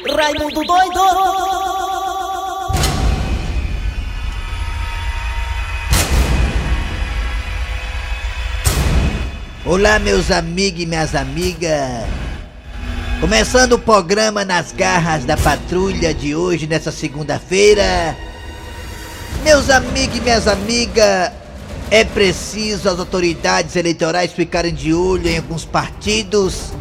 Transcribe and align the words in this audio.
Raimundo 0.00 0.64
doido! 0.64 1.00
Olá, 9.66 9.98
meus 9.98 10.30
amigos 10.30 10.80
e 10.80 10.86
minhas 10.86 11.14
amigas. 11.14 12.06
Começando 13.20 13.74
o 13.74 13.78
programa 13.78 14.46
nas 14.46 14.72
garras 14.72 15.24
da 15.24 15.36
patrulha 15.36 16.14
de 16.14 16.34
hoje, 16.34 16.66
nessa 16.66 16.90
segunda-feira. 16.90 18.16
Meus 19.44 19.68
amigos 19.68 20.16
e 20.16 20.20
minhas 20.22 20.48
amigas, 20.48 21.30
é 21.90 22.02
preciso 22.02 22.88
as 22.88 22.98
autoridades 22.98 23.76
eleitorais 23.76 24.32
ficarem 24.32 24.72
de 24.72 24.94
olho 24.94 25.28
em 25.28 25.36
alguns 25.36 25.66
partidos 25.66 26.72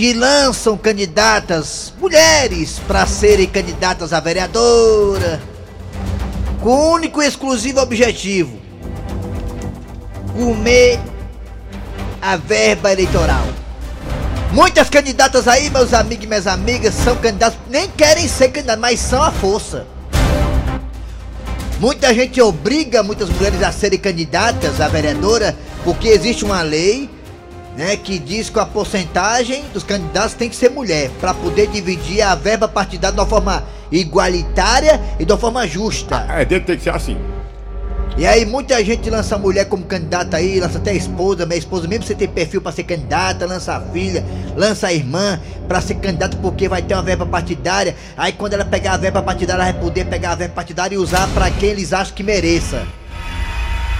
que 0.00 0.14
lançam 0.14 0.78
candidatas 0.78 1.92
mulheres 2.00 2.80
para 2.88 3.06
serem 3.06 3.46
candidatas 3.46 4.14
a 4.14 4.18
vereadora, 4.18 5.38
com 6.62 6.70
o 6.70 6.92
único 6.92 7.22
e 7.22 7.26
exclusivo 7.26 7.80
objetivo: 7.80 8.58
comer 10.32 10.98
a 12.22 12.34
verba 12.34 12.90
eleitoral. 12.90 13.44
Muitas 14.52 14.88
candidatas 14.88 15.46
aí, 15.46 15.68
meus 15.68 15.92
amigos 15.92 16.24
e 16.24 16.28
minhas 16.28 16.46
amigas, 16.46 16.94
são 16.94 17.14
candidatos, 17.16 17.58
nem 17.68 17.86
querem 17.86 18.26
ser 18.26 18.48
candidatos, 18.48 18.80
mas 18.80 19.00
são 19.00 19.22
a 19.22 19.30
força. 19.30 19.86
Muita 21.78 22.14
gente 22.14 22.40
obriga 22.40 23.02
muitas 23.02 23.28
mulheres 23.28 23.62
a 23.62 23.70
serem 23.70 23.98
candidatas 23.98 24.80
a 24.80 24.88
vereadora, 24.88 25.54
porque 25.84 26.08
existe 26.08 26.42
uma 26.42 26.62
lei, 26.62 27.10
né, 27.76 27.96
que 27.96 28.18
diz 28.18 28.50
que 28.50 28.58
a 28.58 28.66
porcentagem 28.66 29.64
dos 29.72 29.84
candidatos 29.84 30.34
tem 30.34 30.48
que 30.48 30.56
ser 30.56 30.70
mulher, 30.70 31.10
para 31.20 31.32
poder 31.34 31.68
dividir 31.68 32.22
a 32.22 32.34
verba 32.34 32.68
partidária 32.68 33.14
de 33.14 33.20
uma 33.20 33.26
forma 33.26 33.64
igualitária 33.90 35.00
e 35.18 35.24
de 35.24 35.32
uma 35.32 35.38
forma 35.38 35.66
justa. 35.66 36.26
É, 36.28 36.44
deve 36.44 36.64
ter 36.64 36.76
que 36.76 36.84
ser 36.84 36.90
assim. 36.90 37.16
E 38.16 38.26
aí 38.26 38.44
muita 38.44 38.84
gente 38.84 39.08
lança 39.08 39.38
mulher 39.38 39.66
como 39.66 39.84
candidata 39.84 40.36
aí, 40.36 40.60
lança 40.60 40.78
até 40.78 40.90
a 40.90 40.94
esposa, 40.94 41.46
minha 41.46 41.58
esposa 41.58 41.88
mesmo 41.88 42.04
você 42.04 42.14
tem 42.14 42.28
perfil 42.28 42.60
para 42.60 42.72
ser 42.72 42.84
candidata, 42.84 43.46
lança 43.46 43.74
a 43.74 43.80
filha, 43.80 44.24
lança 44.56 44.88
a 44.88 44.92
irmã 44.92 45.40
para 45.66 45.80
ser 45.80 45.94
candidata 45.94 46.36
porque 46.36 46.68
vai 46.68 46.82
ter 46.82 46.94
uma 46.94 47.02
verba 47.02 47.24
partidária. 47.24 47.94
Aí 48.16 48.32
quando 48.32 48.54
ela 48.54 48.64
pegar 48.64 48.94
a 48.94 48.96
verba 48.96 49.22
partidária, 49.22 49.62
ela 49.62 49.72
vai 49.72 49.80
poder 49.80 50.04
pegar 50.06 50.32
a 50.32 50.34
verba 50.34 50.54
partidária 50.54 50.96
e 50.96 50.98
usar 50.98 51.26
para 51.28 51.50
quem 51.50 51.70
eles 51.70 51.92
acham 51.92 52.14
que 52.14 52.22
mereça. 52.22 52.86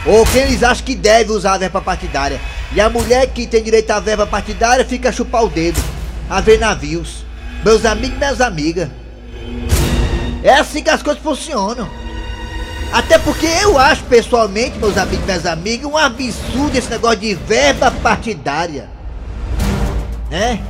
Ou 0.04 0.26
quem 0.26 0.42
eles 0.42 0.62
acham 0.62 0.84
que 0.84 0.94
deve 0.94 1.32
usar 1.32 1.54
a 1.54 1.58
verba 1.58 1.80
partidária. 1.80 2.40
E 2.72 2.80
a 2.80 2.88
mulher 2.88 3.26
que 3.28 3.46
tem 3.46 3.62
direito 3.62 3.90
à 3.90 3.98
verba 4.00 4.26
partidária 4.26 4.84
fica 4.84 5.08
a 5.08 5.12
chupar 5.12 5.44
o 5.44 5.48
dedo, 5.48 5.80
a 6.28 6.40
ver 6.40 6.58
navios. 6.58 7.24
Meus 7.64 7.84
amigos 7.84 8.16
e 8.16 8.18
minhas 8.18 8.40
amigas. 8.40 8.88
É 10.42 10.54
assim 10.54 10.82
que 10.82 10.90
as 10.90 11.02
coisas 11.02 11.22
funcionam. 11.22 11.88
Até 12.92 13.18
porque 13.18 13.46
eu 13.46 13.78
acho 13.78 14.02
pessoalmente, 14.04 14.78
meus 14.78 14.96
amigos 14.96 15.22
e 15.22 15.26
minhas 15.26 15.46
amigas, 15.46 15.90
um 15.90 15.96
absurdo 15.96 16.76
esse 16.76 16.88
negócio 16.90 17.18
de 17.18 17.34
verba 17.34 17.90
partidária. 17.90 18.88
Né? 20.30 20.60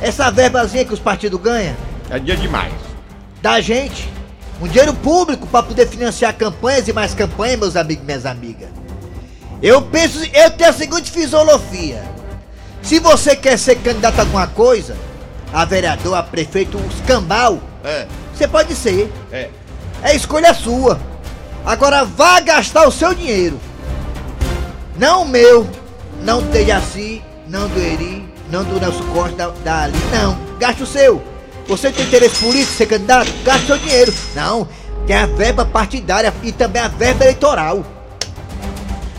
Essa 0.00 0.30
verbazinha 0.30 0.84
que 0.84 0.92
os 0.92 1.00
partidos 1.00 1.40
ganham 1.40 1.74
É 2.10 2.18
dia 2.18 2.36
demais. 2.36 2.72
da 3.40 3.60
gente. 3.60 4.08
Um 4.60 4.66
dinheiro 4.66 4.94
público 4.94 5.46
para 5.46 5.62
poder 5.62 5.86
financiar 5.86 6.34
campanhas 6.34 6.88
e 6.88 6.92
mais 6.92 7.14
campanhas, 7.14 7.58
meus 7.58 7.76
amigos 7.76 8.02
e 8.02 8.06
minhas 8.06 8.26
amigas. 8.26 8.68
Eu 9.62 9.82
penso, 9.82 10.22
eu 10.32 10.50
tenho 10.50 10.70
a 10.70 10.72
seguinte 10.72 11.10
filosofia. 11.10 12.02
Se 12.82 12.98
você 13.00 13.34
quer 13.34 13.58
ser 13.58 13.76
candidato 13.76 14.18
a 14.18 14.22
alguma 14.22 14.46
coisa, 14.46 14.96
a 15.52 15.64
vereador, 15.64 16.14
a 16.14 16.22
prefeito, 16.22 16.76
os 16.78 17.00
cambal, 17.06 17.58
É, 17.84 18.06
você 18.34 18.46
pode 18.46 18.74
ser. 18.74 19.12
é. 19.32 19.48
É 20.02 20.14
escolha 20.14 20.52
sua. 20.52 21.00
Agora 21.64 22.04
vá 22.04 22.38
gastar 22.40 22.86
o 22.86 22.92
seu 22.92 23.14
dinheiro. 23.14 23.58
Não 24.98 25.22
o 25.22 25.28
meu, 25.28 25.66
não 26.22 26.40
do 26.42 26.48
Dejaci, 26.50 27.22
não 27.48 27.66
do 27.66 27.78
Eri, 27.80 28.28
não 28.50 28.62
do 28.62 28.78
Nelson 28.78 29.04
Costa, 29.12 29.36
da, 29.36 29.48
da 29.64 29.82
Ali. 29.84 29.98
Não, 30.12 30.38
gaste 30.58 30.82
o 30.82 30.86
seu. 30.86 31.22
Você 31.66 31.90
tem 31.90 32.04
interesse 32.04 32.36
político, 32.44 32.72
ser 32.76 32.86
candidato? 32.86 33.32
Gaste 33.42 33.64
o 33.64 33.66
seu 33.66 33.78
dinheiro. 33.78 34.14
Não, 34.34 34.68
tem 35.06 35.16
a 35.16 35.26
verba 35.26 35.64
partidária 35.64 36.32
e 36.42 36.52
também 36.52 36.80
a 36.82 36.88
verba 36.88 37.24
eleitoral. 37.24 37.84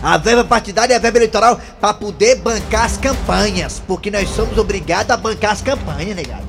A 0.02 0.18
verba 0.18 0.44
partidária 0.44 0.94
e 0.94 0.96
a 0.96 1.00
verba 1.00 1.18
eleitoral 1.18 1.60
para 1.82 1.94
poder 1.94 2.36
bancar 2.36 2.86
as 2.86 2.98
campanhas. 2.98 3.82
Porque 3.86 4.12
nós 4.12 4.30
somos 4.30 4.58
obrigados 4.58 5.12
a 5.12 5.18
bancar 5.18 5.52
as 5.52 5.62
campanhas, 5.62 6.16
negado. 6.16 6.46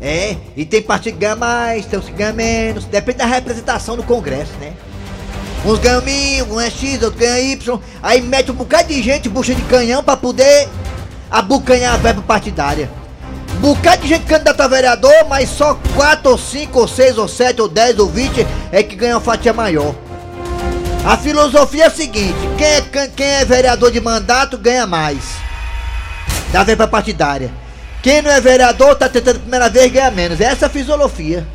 É, 0.00 0.36
e 0.56 0.64
tem 0.64 0.80
partido 0.80 1.14
que 1.14 1.20
ganha 1.20 1.36
mais, 1.36 1.84
tem 1.84 1.98
uns 1.98 2.06
que 2.06 2.12
ganham 2.12 2.34
menos. 2.34 2.84
Depende 2.86 3.18
da 3.18 3.26
representação 3.26 3.96
no 3.96 4.02
Congresso, 4.02 4.52
né? 4.60 4.72
Uns 5.64 5.78
ganham 5.78 6.00
mil, 6.00 6.54
um 6.54 6.60
é 6.60 6.70
X, 6.70 7.02
outro 7.02 7.18
ganha 7.18 7.38
Y. 7.38 7.80
Aí 8.02 8.22
mete 8.22 8.50
um 8.50 8.54
bocado 8.54 8.88
de 8.88 9.02
gente, 9.02 9.28
bucha 9.28 9.54
de 9.54 9.62
canhão 9.62 10.02
pra 10.02 10.16
poder 10.16 10.68
abocanhar 11.30 11.94
a 11.94 11.96
verba 11.98 12.22
partidária. 12.22 12.90
Bocado 13.60 14.00
de 14.00 14.08
gente 14.08 14.24
candidata 14.24 14.64
a 14.64 14.68
vereador, 14.68 15.26
mas 15.28 15.50
só 15.50 15.78
4 15.94 16.30
ou 16.30 16.38
5 16.38 16.78
ou 16.78 16.88
6 16.88 17.18
ou 17.18 17.28
7 17.28 17.60
ou 17.60 17.68
10 17.68 17.98
ou 17.98 18.08
20 18.08 18.46
é 18.72 18.82
que 18.82 18.96
ganha 18.96 19.16
uma 19.16 19.20
fatia 19.20 19.52
maior. 19.52 19.94
A 21.04 21.16
filosofia 21.16 21.84
é 21.84 21.86
a 21.86 21.90
seguinte: 21.90 22.36
quem 22.58 22.66
é, 22.66 23.08
quem 23.08 23.26
é 23.26 23.44
vereador 23.44 23.90
de 23.90 24.00
mandato 24.00 24.58
ganha 24.58 24.86
mais. 24.86 25.18
Da 26.52 26.62
verba 26.64 26.86
partidária. 26.86 27.50
Quem 28.02 28.22
não 28.22 28.30
é 28.30 28.40
vereador 28.40 28.94
tá 28.96 29.08
tentando 29.08 29.36
a 29.36 29.40
primeira 29.40 29.68
vez 29.68 29.92
ganha 29.92 30.10
menos. 30.10 30.40
Essa 30.40 30.64
é 30.64 30.68
a 30.68 30.70
fisiologia. 30.70 31.46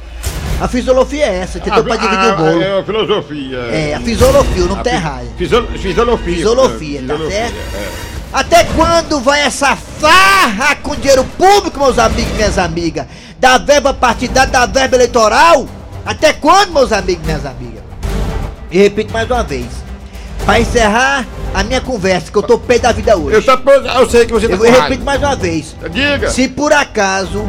A 0.62 0.68
fisiologia 0.70 1.26
é 1.26 1.40
essa, 1.40 1.58
entendeu? 1.58 1.84
Pra 1.84 1.98
dividir 1.98 2.34
o 2.34 2.38
bolo. 2.38 2.62
É 2.62 2.80
a 2.80 2.84
filosofia. 2.84 3.58
É, 3.58 3.94
a 3.94 4.00
fisiologia, 4.00 4.66
não 4.66 4.80
A 4.80 4.84
tá 4.84 4.90
errado. 4.92 5.28
Fisiologia. 5.38 6.18
Fisiologia, 6.18 7.04
tá 7.06 7.18
certo? 7.18 7.56
é. 7.76 8.16
Até 8.32 8.64
quando 8.64 9.20
vai 9.20 9.42
essa 9.42 9.76
farra 9.76 10.76
com 10.78 10.96
dinheiro 10.96 11.24
público, 11.38 11.80
meus 11.80 12.00
amigos 12.00 12.32
e 12.32 12.36
minhas 12.36 12.58
amigas? 12.58 13.06
Da 13.40 13.58
verba 13.58 13.94
partidária, 13.94 14.52
da 14.52 14.66
verba 14.66 14.96
eleitoral? 14.96 15.68
Até 16.06 16.32
quando, 16.34 16.72
meus 16.74 16.92
amigos 16.92 17.24
e 17.24 17.26
minhas 17.26 17.46
amigas? 17.46 17.75
E 18.76 18.78
repito 18.78 19.14
mais 19.14 19.32
uma 19.32 19.42
vez. 19.42 19.68
Pra 20.44 20.60
encerrar 20.60 21.26
a 21.54 21.64
minha 21.64 21.80
conversa, 21.80 22.30
que 22.30 22.38
eu 22.38 22.44
tô 22.44 22.60
pé 22.60 22.78
da 22.78 22.92
vida 22.92 23.16
hoje. 23.16 23.38
Eu, 23.38 23.42
tô, 23.42 23.72
eu 23.72 24.10
sei 24.10 24.26
que 24.26 24.34
você 24.34 24.50
tá 24.50 24.56
Eu 24.56 24.82
repito 24.82 25.02
mais 25.02 25.22
uma 25.22 25.34
vez. 25.34 25.74
Diga. 25.90 26.30
Se 26.30 26.50
por 26.50 26.74
acaso 26.74 27.48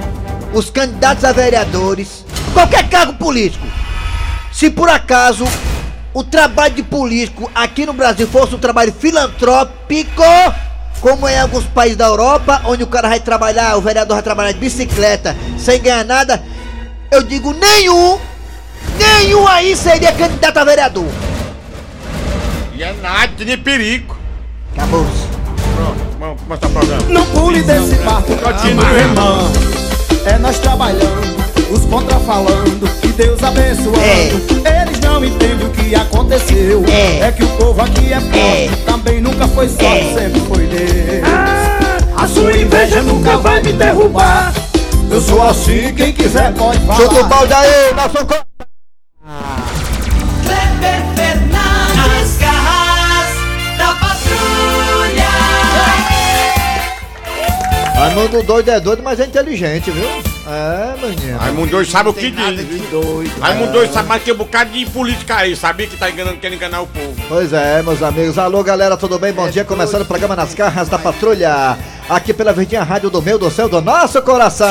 os 0.55 0.71
candidatos 0.71 1.25
a 1.25 1.33
vereadores, 1.33 2.25
qualquer 2.55 2.89
cargo 2.89 3.15
político, 3.15 3.67
se 4.53 4.71
por 4.71 4.89
acaso 4.89 5.45
o 6.15 6.23
trabalho 6.23 6.75
de 6.75 6.85
político 6.85 7.51
aqui 7.53 7.85
no 7.85 7.93
Brasil 7.93 8.29
fosse 8.29 8.55
um 8.55 8.59
trabalho 8.59 8.93
filantrópico, 8.93 10.23
como 11.01 11.27
é 11.27 11.35
em 11.35 11.41
alguns 11.41 11.65
países 11.65 11.97
da 11.97 12.07
Europa, 12.07 12.63
onde 12.67 12.85
o 12.85 12.87
cara 12.87 13.09
vai 13.09 13.19
trabalhar, 13.19 13.77
o 13.77 13.81
vereador 13.81 14.15
vai 14.15 14.23
trabalhar 14.23 14.53
de 14.53 14.61
bicicleta 14.61 15.37
sem 15.59 15.83
ganhar 15.83 16.05
nada, 16.05 16.41
eu 17.11 17.21
digo 17.21 17.53
nenhum, 17.53 18.17
nenhum 18.99 19.47
aí 19.47 19.77
seria 19.77 20.13
candidato 20.13 20.57
a 20.59 20.65
vereador. 20.65 21.07
E 22.75 22.83
é 22.83 22.93
nada 23.03 23.45
de 23.45 23.57
perigo. 23.57 24.17
Acabou-se. 24.75 25.27
Pronto, 25.77 26.17
vamos 26.19 26.41
começar 26.43 26.67
o 26.67 26.71
programa. 26.71 27.03
Não 27.09 27.27
pule 27.27 27.63
desse 27.63 27.95
barco, 27.97 28.37
continue 28.37 28.85
remando. 28.99 29.53
É 30.27 30.39
nós 30.39 30.59
trabalhando, 30.59 31.37
os 31.71 31.85
contra 31.87 32.19
falando, 32.21 32.91
e 33.03 33.09
Deus 33.09 33.43
abençoando. 33.43 33.99
É. 34.01 34.83
Eles 34.83 35.01
não 35.01 35.25
entendem 35.25 35.67
o 35.67 35.71
que 35.71 35.95
aconteceu. 35.95 36.85
É. 36.89 37.31
que 37.33 37.45
o 37.45 37.49
povo 37.57 37.81
aqui 37.81 38.13
é 38.13 38.21
pobre, 38.21 38.39
É. 38.39 38.69
também 38.85 39.21
nunca 39.21 39.47
foi 39.49 39.69
sorte, 39.69 39.85
É. 39.85 40.15
sempre 40.15 40.41
foi 40.41 40.67
Deus. 40.67 41.23
a 42.17 42.29
sua 42.29 42.53
inveja 42.57 43.03
nunca 43.03 43.37
vai 43.39 43.63
me 43.63 43.73
derrubar. 43.73 44.53
Eu 45.11 45.21
sou 45.21 45.43
assim, 45.49 45.95
quem 45.95 46.13
quiser 46.13 46.53
pode 46.55 46.79
falar. 46.81 46.97
Chuta 46.97 47.21
o 47.21 47.25
balde 47.25 47.53
aí, 47.55 47.95
nosso 47.95 48.46
Raimundo 58.07 58.41
doido 58.45 58.69
é 58.71 58.79
doido, 58.79 59.03
mas 59.03 59.19
é 59.19 59.25
inteligente, 59.25 59.91
viu? 59.91 60.07
É, 60.47 60.95
menino. 61.05 61.39
Raimundo 61.39 61.73
doido 61.73 61.91
sabe 61.91 62.09
o 62.09 62.15
que 62.15 62.31
diz. 62.31 62.61
viu? 62.61 63.03
doido. 63.03 63.41
Raimundo 63.41 63.71
É. 63.71 63.73
doido 63.73 63.93
sabe 63.93 64.09
mais 64.09 64.23
que 64.23 64.31
um 64.31 64.37
bocado 64.37 64.71
de 64.71 64.87
política 64.87 65.39
aí. 65.39 65.57
Sabia 65.57 65.89
que 65.89 65.97
tá 65.97 66.09
enganando, 66.09 66.37
querendo 66.37 66.57
enganar 66.57 66.83
o 66.83 66.87
povo. 66.87 67.17
Pois 67.29 67.53
é, 67.53 67.83
meus 67.83 68.01
amigos. 68.05 68.39
Alô, 68.39 68.63
galera, 68.63 68.97
tudo 68.97 69.19
bem? 69.19 69.33
Bom 69.33 69.49
dia. 69.51 69.65
Começando 69.65 70.03
o 70.03 70.05
programa 70.05 70.37
Nas 70.37 70.55
Carras 70.55 70.89
da 70.89 71.01
Patrulha. 71.01 71.77
Aqui 72.09 72.33
pela 72.33 72.53
Verdinha 72.53 72.85
Rádio 72.85 73.11
do 73.11 73.21
meu, 73.21 73.41
do 73.41 73.51
céu, 73.51 73.69
do 73.69 73.81
nosso 73.83 74.23
coração. 74.23 74.69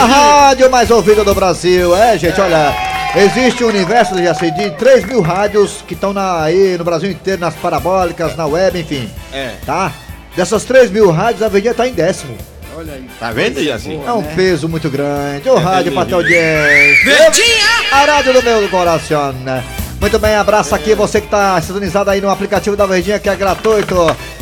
A 0.00 0.04
rádio 0.06 0.70
mais 0.70 0.88
ouvida 0.92 1.24
do 1.24 1.34
Brasil. 1.34 1.92
É, 1.96 2.16
gente, 2.16 2.40
olha. 2.40 2.72
Existe 3.16 3.64
um 3.64 3.68
universo, 3.68 4.22
já 4.22 4.34
sei, 4.34 4.50
de 4.52 4.70
3 4.72 5.06
mil 5.06 5.22
rádios 5.22 5.82
que 5.88 5.94
estão 5.94 6.12
aí 6.16 6.76
no 6.78 6.84
Brasil 6.84 7.10
inteiro, 7.10 7.40
nas 7.40 7.54
parabólicas, 7.54 8.36
na 8.36 8.46
web, 8.46 8.78
enfim. 8.78 9.10
É. 9.32 9.54
Tá? 9.66 9.90
Dessas 10.36 10.64
3 10.64 10.90
mil 10.90 11.10
rádios, 11.10 11.42
a 11.42 11.48
Verdinha 11.48 11.74
tá 11.74 11.86
em 11.86 11.92
décimo. 11.92 12.36
Olha 12.76 12.92
aí. 12.92 13.04
Tá 13.18 13.32
vendo, 13.32 13.62
Jaci? 13.62 13.98
É 14.06 14.12
um 14.12 14.22
peso 14.22 14.68
muito 14.68 14.88
grande. 14.88 15.48
O 15.48 15.56
rádio 15.56 15.92
para 15.92 16.06
ter 16.06 16.14
audiência. 16.14 17.04
Verdinha! 17.04 17.66
A 17.90 18.04
rádio 18.04 18.32
do 18.34 18.42
meu 18.42 18.68
coração. 18.68 19.32
né? 19.32 19.64
Muito 20.00 20.16
bem, 20.20 20.36
abraço 20.36 20.72
aqui 20.76 20.94
você 20.94 21.20
que 21.20 21.26
está 21.26 21.60
sintonizado 21.60 22.08
aí 22.08 22.20
no 22.20 22.30
aplicativo 22.30 22.76
da 22.76 22.86
Verdinha, 22.86 23.18
que 23.18 23.28
é 23.28 23.34
gratuito. 23.34 23.96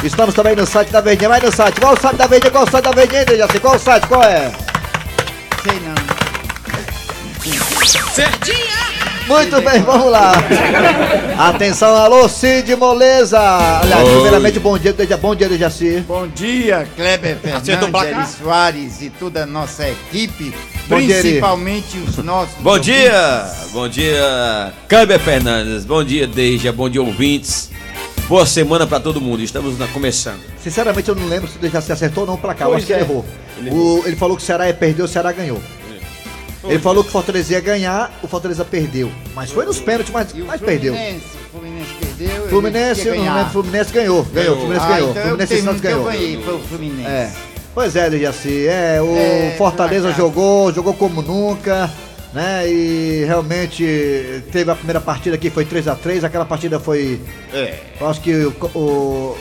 Estamos 0.04 0.34
também 0.34 0.54
no 0.54 0.66
site 0.66 0.90
da 0.92 1.00
Verdinha. 1.00 1.30
Vai 1.30 1.40
no 1.40 1.50
site. 1.50 1.80
Qual 1.80 1.94
o 1.94 1.98
site 2.00 2.16
da 2.16 2.26
Verdinha? 2.26 2.50
Qual 2.50 2.64
o 2.64 2.70
site 2.70 2.84
da 2.84 2.90
Verdinha, 2.90 3.24
Dejaci? 3.24 3.58
Qual 3.58 3.74
o 3.76 3.78
site? 3.78 4.06
Qual 4.06 4.22
é? 4.22 4.52
Sei 5.62 5.80
não. 5.80 6.16
Verdinha! 8.14 8.85
Muito 9.26 9.60
bem, 9.60 9.82
vamos 9.82 10.10
lá. 10.10 10.32
Atenção, 11.36 11.94
alô, 11.96 12.28
Cid 12.28 12.76
Moleza. 12.76 13.38
Aliás, 13.82 14.04
Oi. 14.06 14.14
primeiramente, 14.14 14.58
bom 14.60 14.78
dia, 14.78 14.92
Deja- 14.92 15.16
bom 15.16 15.34
dia, 15.34 15.48
Dejaci. 15.48 16.04
Bom 16.06 16.28
dia, 16.28 16.86
Kleber 16.94 17.38
Acertou 17.54 17.88
o 17.88 17.92
Fernandes? 17.92 18.34
Eri 18.34 18.42
Soares 18.44 19.02
e 19.02 19.10
toda 19.10 19.42
a 19.42 19.46
nossa 19.46 19.88
equipe, 19.88 20.54
Bom 20.88 21.00
dia, 21.00 21.16
Eri. 21.16 21.22
principalmente 21.22 21.98
os 21.98 22.16
nossos. 22.18 22.54
Bom 22.60 22.70
ouvintes. 22.70 22.94
dia, 22.94 23.46
bom 23.72 23.88
dia, 23.88 24.72
Câmbia 24.86 25.18
Fernandes, 25.18 25.84
bom 25.84 26.04
dia, 26.04 26.26
Deja, 26.28 26.72
bom 26.72 26.88
dia, 26.88 27.02
ouvintes. 27.02 27.70
Boa 28.28 28.46
semana 28.46 28.86
pra 28.86 28.98
todo 29.00 29.20
mundo, 29.20 29.42
estamos 29.42 29.76
na 29.78 29.86
começando. 29.88 30.40
Sinceramente, 30.62 31.08
eu 31.08 31.14
não 31.14 31.26
lembro 31.26 31.48
se 31.48 31.56
o 31.56 31.60
Dejaci 31.60 31.90
acertou 31.92 32.22
ou 32.24 32.30
não 32.30 32.36
pra 32.36 32.54
cá. 32.54 32.64
Eu 32.64 32.70
Pois 32.70 32.78
acho 32.78 32.86
que 32.86 32.92
ele 32.92 33.00
é. 33.00 33.04
errou. 33.04 33.24
Ele 33.58 33.70
O- 33.70 34.02
ele 34.06 34.16
falou 34.16 34.36
que 34.36 34.42
o 34.42 34.46
Ceará 34.46 34.66
ia 34.68 34.74
perder, 34.74 35.02
o 35.02 35.08
Ceará 35.08 35.30
ganhou. 35.32 35.60
Ele 36.68 36.78
falou 36.78 37.02
que 37.02 37.08
o 37.10 37.12
Fortaleza 37.12 37.52
ia 37.52 37.60
ganhar, 37.60 38.12
o 38.22 38.28
Fortaleza 38.28 38.64
perdeu. 38.64 39.10
Mas 39.34 39.50
foi 39.50 39.64
nos 39.64 39.78
pênaltis, 39.78 40.12
mas, 40.12 40.32
E 40.34 40.42
o 40.42 40.46
mas 40.46 40.60
perdeu. 40.60 40.94
Fluminense, 40.94 41.26
o 41.26 41.50
Fluminense 41.58 41.90
perdeu. 42.00 42.36
eu 42.42 42.48
Fluminense, 42.48 43.00
ia 43.02 43.06
eu 43.08 43.14
não 43.14 43.20
ganhar. 43.22 43.34
lembro, 43.36 43.52
Fluminense 43.52 43.92
ganhou. 43.92 44.22
Ganhou, 44.24 44.32
Ganhou. 44.34 44.56
Fluminense 44.56 44.84
Ah, 44.86 44.88
ganhou. 44.94 45.10
então 45.10 45.22
Fluminense 45.22 45.54
e 45.54 45.62
Santos 45.62 45.80
tenho 45.80 45.80
que 45.80 45.86
eu 45.86 46.04
ganhou. 46.04 46.20
ganhei, 46.20 46.42
foi 46.42 46.54
o 46.54 46.58
Fluminense. 46.60 47.08
É. 47.08 47.32
Pois 47.74 47.94
é, 47.96 48.10
Dejaci. 48.10 48.66
É, 48.66 49.00
o 49.02 49.16
É, 49.16 49.54
Fortaleza 49.58 50.12
jogou, 50.12 50.72
jogou 50.72 50.94
como 50.94 51.20
nunca, 51.22 51.90
né? 52.32 52.66
E 52.68 53.24
realmente 53.26 54.42
teve 54.50 54.70
a 54.70 54.74
primeira 54.74 55.00
partida 55.00 55.36
que 55.36 55.50
foi 55.50 55.64
3 55.66 55.86
a 55.88 55.94
3 55.94 56.24
aquela 56.24 56.44
partida 56.46 56.80
foi. 56.80 57.20
É. 57.52 57.74
Eu 58.00 58.08
acho 58.08 58.20
que 58.22 58.32
o, 58.34 58.54
o 58.74 59.36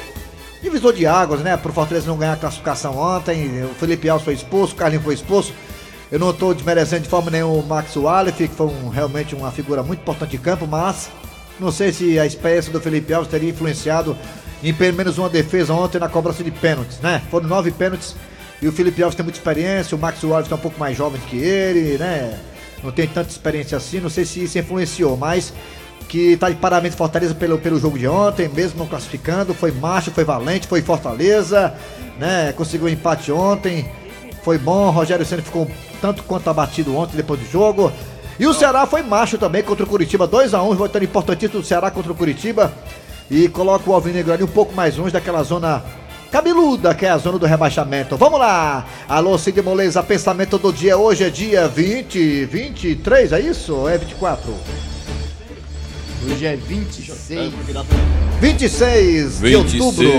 divisor 0.62 0.92
de 0.94 1.06
águas, 1.08 1.40
né? 1.42 1.56
Pro 1.56 1.72
Fortaleza 1.72 2.08
não 2.08 2.18
ganhar 2.18 2.34
a 2.34 2.38
classificação 2.38 2.98
ontem. 2.98 3.64
O 3.64 3.74
Felipe 3.76 4.10
Alves 4.10 4.26
foi 4.26 4.34
expulso, 4.34 4.74
o 4.74 4.76
Carlinhos 4.78 5.06
foi 5.06 5.14
expulso. 5.14 5.54
Eu 6.12 6.20
não 6.20 6.30
estou 6.30 6.54
desmerecendo 6.54 7.04
de 7.04 7.10
forma 7.10 7.32
nenhuma 7.32 7.54
o 7.56 7.66
Max 7.66 7.96
Wallace, 7.96 8.48
que 8.48 8.56
foi 8.56 8.68
um- 8.68 8.90
realmente 8.90 9.34
uma 9.36 9.52
figura 9.52 9.82
muito 9.84 10.00
importante 10.02 10.36
em 10.36 10.40
campo, 10.40 10.68
mas 10.68 11.10
não 11.60 11.72
sei 11.72 11.92
se 11.92 12.20
a 12.20 12.26
experiência 12.26 12.72
do 12.72 12.80
Felipe 12.80 13.14
Alves 13.14 13.30
teria 13.32 13.50
influenciado 13.50 14.16
em 14.64 14.74
pelo 14.74 14.96
menos 14.96 15.18
uma 15.18 15.30
defesa 15.30 15.74
ontem 15.74 16.00
na 16.00 16.08
cobrança 16.08 16.44
de 16.44 16.52
pênaltis, 16.52 17.00
né? 17.00 17.22
Foram 17.32 17.48
nove 17.48 17.72
pênaltis 17.72 18.16
e 18.62 18.68
o 18.68 18.72
Felipe 18.72 19.02
Alves 19.02 19.16
tem 19.16 19.24
muita 19.24 19.40
experiência, 19.40 19.96
o 19.96 20.00
Max 20.00 20.24
Wallace 20.24 20.46
está 20.46 20.56
um 20.56 20.60
pouco 20.60 20.80
mais 20.80 20.96
jovem 20.96 21.20
que 21.30 21.38
ele, 21.38 21.98
né? 21.98 22.40
Não 22.84 22.92
tem 22.92 23.08
tanta 23.08 23.30
experiência 23.32 23.78
assim, 23.78 24.00
não 24.00 24.10
sei 24.10 24.26
se 24.26 24.44
isso 24.44 24.58
influenciou, 24.60 25.18
mas 25.18 25.52
que 26.08 26.38
tá 26.38 26.50
de 26.50 26.56
parabéns 26.56 26.94
Fortaleza 26.94 27.34
pelo, 27.34 27.58
pelo 27.58 27.80
jogo 27.80 27.98
de 27.98 28.08
ontem, 28.08 28.48
mesmo 28.48 28.78
não 28.80 28.86
classificando, 28.88 29.56
foi 29.56 29.72
macho, 29.72 30.12
foi 30.12 30.24
valente, 30.24 30.68
foi 30.68 30.82
Fortaleza, 30.84 31.74
né? 32.20 32.54
Conseguiu 32.56 32.86
um 32.88 32.90
empate 32.90 33.32
ontem, 33.32 33.90
foi 34.46 34.60
bom, 34.60 34.92
Rogério 34.92 35.26
Senna 35.26 35.42
ficou 35.42 35.68
tanto 36.00 36.22
quanto 36.22 36.48
abatido 36.48 36.96
ontem 36.96 37.18
depois 37.18 37.40
do 37.40 37.50
jogo. 37.50 37.92
E 38.40 38.46
o 38.46 38.54
Ceará 38.54 38.86
foi 38.86 39.02
macho 39.02 39.40
também 39.40 39.64
contra 39.64 39.84
o 39.84 39.88
Curitiba, 39.88 40.28
2x1, 40.28 40.76
voltando 40.76 41.04
importantíssimo 41.04 41.62
do 41.62 41.66
Ceará 41.66 41.90
contra 41.90 42.12
o 42.12 42.16
Curitiba. 42.16 42.72
E 43.32 43.50
coloca 43.50 43.90
o 43.90 43.94
Alvinegro 43.94 44.32
ali 44.32 44.44
um 44.44 44.48
pouco 44.48 44.72
mais 44.72 44.98
longe 44.98 45.12
daquela 45.12 45.42
zona 45.42 45.84
cabeluda, 46.32 46.94
que 46.94 47.08
é 47.08 47.10
a 47.10 47.18
zona 47.18 47.40
do 47.40 47.48
rebaixamento. 47.48 48.16
Vamos 48.18 48.40
lá! 48.40 48.86
Alô, 49.10 49.36
Cid 49.36 49.64
Moleza, 49.64 50.04
pensamento 50.04 50.60
do 50.60 50.72
dia. 50.72 50.96
Hoje 50.96 51.24
é 51.24 51.30
dia 51.32 51.68
20, 51.68 52.46
23, 52.46 53.32
é 53.32 53.40
isso? 53.40 53.74
Ou 53.74 53.90
é 53.90 53.98
24? 53.98 54.54
Hoje 56.26 56.46
é 56.46 56.56
26. 56.56 57.52
26 58.42 59.40
de 59.40 59.42
26. 59.42 59.56
outubro 59.56 60.12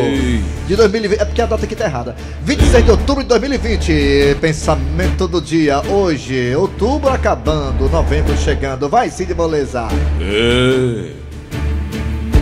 de 0.67 0.77
2020. 0.77 1.21
É 1.21 1.25
porque 1.25 1.43
a 1.43 1.47
data 1.47 1.65
aqui 1.65 1.77
tá 1.77 1.85
errada. 1.85 2.17
26 2.45 2.85
de 2.85 2.91
outubro 2.91 3.23
de 3.23 3.29
2020. 3.29 4.37
Pensamento 4.41 5.27
do 5.29 5.41
dia. 5.41 5.81
Hoje, 5.91 6.55
outubro 6.55 7.09
acabando, 7.11 7.89
novembro 7.89 8.37
chegando. 8.37 8.89
Vai, 8.89 9.11
Cid 9.11 9.35
Moleza. 9.35 9.89
É. 10.21 11.11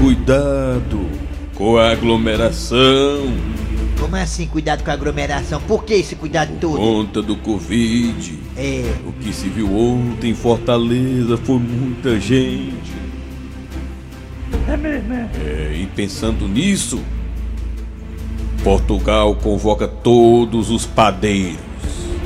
Cuidado 0.00 1.08
com 1.54 1.76
a 1.78 1.90
aglomeração, 1.92 3.32
Como 3.98 4.16
assim, 4.16 4.46
cuidado 4.46 4.82
com 4.84 4.90
a 4.90 4.94
aglomeração? 4.94 5.60
Por 5.62 5.84
que 5.84 5.94
esse 5.94 6.14
cuidado 6.16 6.52
todo? 6.60 6.76
conta 6.76 7.22
do 7.22 7.36
Covid. 7.36 8.38
É. 8.56 8.84
O 9.06 9.12
que 9.12 9.32
se 9.32 9.48
viu 9.48 9.72
ontem 9.74 10.32
em 10.32 10.34
Fortaleza 10.34 11.36
foi 11.38 11.58
muita 11.58 12.18
gente. 12.20 13.03
É 14.74 14.76
mesmo, 14.76 15.14
é? 15.14 15.72
e 15.72 15.86
pensando 15.94 16.48
nisso, 16.48 17.00
Portugal 18.64 19.36
convoca 19.36 19.86
todos 19.86 20.68
os 20.68 20.84
padeiros. 20.84 21.60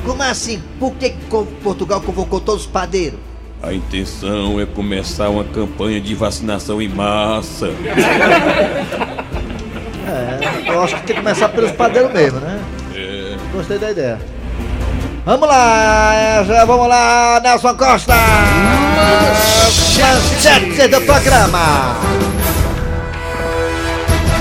Como 0.03 0.23
assim? 0.23 0.59
Por 0.79 0.95
que 0.95 1.13
Portugal 1.61 2.01
convocou 2.01 2.39
todos 2.39 2.61
os 2.61 2.67
padeiros? 2.67 3.19
A 3.61 3.71
intenção 3.71 4.59
é 4.59 4.65
começar 4.65 5.29
uma 5.29 5.43
campanha 5.43 6.01
de 6.01 6.15
vacinação 6.15 6.81
em 6.81 6.89
massa. 6.89 7.69
É, 10.11 10.71
eu 10.71 10.81
acho 10.81 10.95
que 10.95 11.03
tem 11.03 11.15
que 11.17 11.21
começar 11.21 11.49
pelos 11.49 11.71
padeiros 11.71 12.11
mesmo, 12.11 12.39
né? 12.39 12.59
É. 12.95 13.37
Gostei 13.53 13.77
da 13.77 13.91
ideia. 13.91 14.19
Vamos 15.23 15.47
lá, 15.47 16.43
já 16.47 16.65
vamos 16.65 16.87
lá, 16.87 17.39
Nelson 17.43 17.75
Costa! 17.75 18.15
Manchete 19.99 20.87
do 20.87 21.01
programa! 21.01 22.08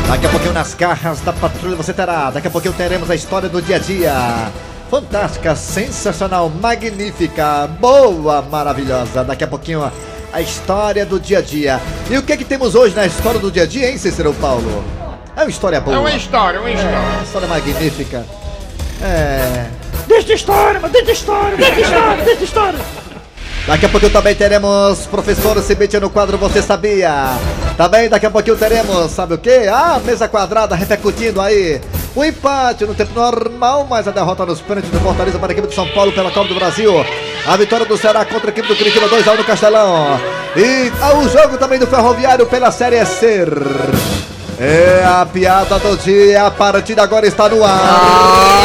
Daqui 0.09 0.27
a 0.27 0.29
pouquinho 0.31 0.53
nas 0.55 0.75
garras 0.75 1.21
da 1.21 1.33
patrulha 1.33 1.77
você 1.77 1.93
terá. 1.93 2.31
Daqui 2.31 2.49
a 2.49 2.51
pouquinho 2.51 2.73
teremos 2.75 3.11
a 3.11 3.15
história 3.15 3.49
do 3.49 3.61
dia 3.61 3.77
a 3.77 3.79
dia. 3.79 4.15
Fantástica, 4.91 5.55
sensacional, 5.55 6.49
magnífica, 6.49 7.67
boa, 7.79 8.41
maravilhosa. 8.41 9.23
Daqui 9.23 9.45
a 9.45 9.47
pouquinho 9.47 9.85
a- 9.85 10.41
história 10.41 11.05
do 11.05 11.21
dia 11.21 11.39
a 11.39 11.43
dia. 11.43 11.81
E 12.11 12.17
o 12.17 12.23
que 12.23 12.37
que 12.39 12.45
temos 12.45 12.75
hoje 12.75 12.95
na 12.95 13.05
história 13.05 13.39
do 13.39 13.51
dia 13.51 13.65
a 13.65 13.67
dia, 13.67 13.91
hein, 13.91 13.99
Cícero 13.99 14.33
Paulo? 14.35 14.83
É 15.37 15.43
uma 15.43 15.51
história 15.51 15.81
boa. 15.81 15.97
É 15.97 16.01
uma 16.01 16.11
história, 16.11 16.59
uma 16.61 16.71
história. 16.71 16.97
É, 16.97 17.23
história 17.25 17.49
magnífica. 17.49 18.25
É. 19.03 19.67
Deixa 20.07 20.33
história, 20.33 20.81
mas 20.81 20.91
deixa 20.91 21.13
história, 21.13 21.57
deixa 21.57 21.81
história, 21.81 22.25
deixa 22.25 22.45
história. 22.45 22.79
Daqui 23.67 23.85
a 23.85 23.89
pouquinho 23.91 24.13
também 24.13 24.35
teremos 24.35 25.07
professor 25.07 25.61
Cibete 25.63 26.01
no 26.01 26.09
quadro 26.09 26.39
Você 26.39 26.63
Sabia? 26.63 27.37
Também 27.79 28.09
daqui 28.09 28.27
a 28.27 28.31
pouquinho 28.31 28.57
teremos, 28.57 29.13
sabe 29.13 29.35
o 29.35 29.39
que? 29.39 29.69
Ah, 29.69 30.01
mesa 30.05 30.27
quadrada 30.27 30.75
repercutindo 30.75 31.41
aí. 31.41 31.81
O 32.13 32.25
empate 32.25 32.85
no 32.85 32.93
tempo 32.93 33.15
normal, 33.15 33.87
mas 33.89 34.09
a 34.09 34.11
derrota 34.11 34.45
nos 34.45 34.61
pênaltis 34.61 34.91
do 34.91 34.99
Fortaleza 34.99 35.39
para 35.39 35.53
a 35.53 35.55
equipe 35.55 35.69
de 35.69 35.77
São 35.77 35.87
Paulo 35.91 36.11
pela 36.11 36.33
Copa 36.33 36.49
do 36.49 36.57
Brasil. 36.57 36.93
A 37.47 37.57
vitória 37.57 37.87
do 37.87 37.97
Ceará 37.97 38.25
contra 38.25 38.49
a 38.49 38.51
equipe 38.51 38.67
do 38.67 38.75
Curitiba 38.75 39.09
2x1 39.09 39.37
no 39.37 39.45
Castelão. 39.45 40.21
E 40.57 40.93
ah, 41.01 41.19
o 41.19 41.29
jogo 41.29 41.57
também 41.57 41.79
do 41.79 41.87
Ferroviário 41.87 42.47
pela 42.47 42.73
Série 42.73 43.07
C. 43.07 43.47
É 44.59 45.05
a 45.07 45.25
piada 45.25 45.79
do 45.79 45.97
dia, 45.99 46.47
a 46.47 46.51
partida 46.51 47.05
agora 47.05 47.29
está 47.29 47.49
no 47.49 47.65
ar. 47.65 47.71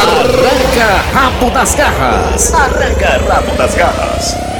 Arranca 0.08 1.02
rabo 1.12 1.50
das 1.52 1.72
garras. 1.76 2.52
Arranca 2.52 3.32
rabo 3.32 3.56
das 3.56 3.74
garras. 3.76 4.53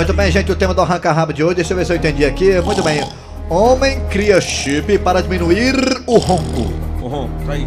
Muito 0.00 0.14
bem, 0.14 0.32
gente, 0.32 0.50
o 0.50 0.56
tema 0.56 0.72
do 0.72 0.80
arranca-rabo 0.80 1.30
de 1.30 1.44
hoje, 1.44 1.56
deixa 1.56 1.74
eu 1.74 1.76
ver 1.76 1.84
se 1.84 1.92
eu 1.92 1.96
entendi 1.96 2.24
aqui. 2.24 2.58
Muito 2.62 2.82
bem. 2.82 3.06
Homem 3.50 4.00
cria 4.08 4.40
chip 4.40 4.96
para 4.96 5.20
diminuir 5.20 5.74
o 6.06 6.16
ronco. 6.16 6.72
Uhum, 7.02 7.28
tá 7.46 7.52
aí. 7.52 7.66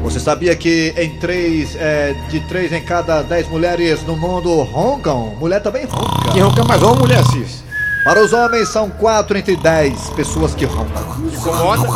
Você 0.00 0.20
sabia 0.20 0.54
que 0.54 0.94
em 0.96 1.18
três, 1.18 1.74
é, 1.74 2.14
de 2.30 2.38
três 2.46 2.72
em 2.72 2.80
cada 2.80 3.20
dez 3.22 3.48
mulheres 3.48 4.00
no 4.04 4.16
mundo 4.16 4.62
roncam? 4.62 5.34
Mulher 5.40 5.60
também 5.60 5.86
ronca. 5.86 6.30
Quem 6.32 6.40
ronca 6.40 6.62
mais 6.62 6.80
uma 6.80 6.94
mulher 6.94 7.24
cis. 7.24 7.64
Para 8.04 8.24
os 8.24 8.32
homens, 8.32 8.68
são 8.68 8.88
quatro 8.88 9.36
entre 9.36 9.56
dez 9.56 10.08
pessoas 10.10 10.54
que 10.54 10.66
roncam. 10.66 11.02
Incomoda? 11.34 11.88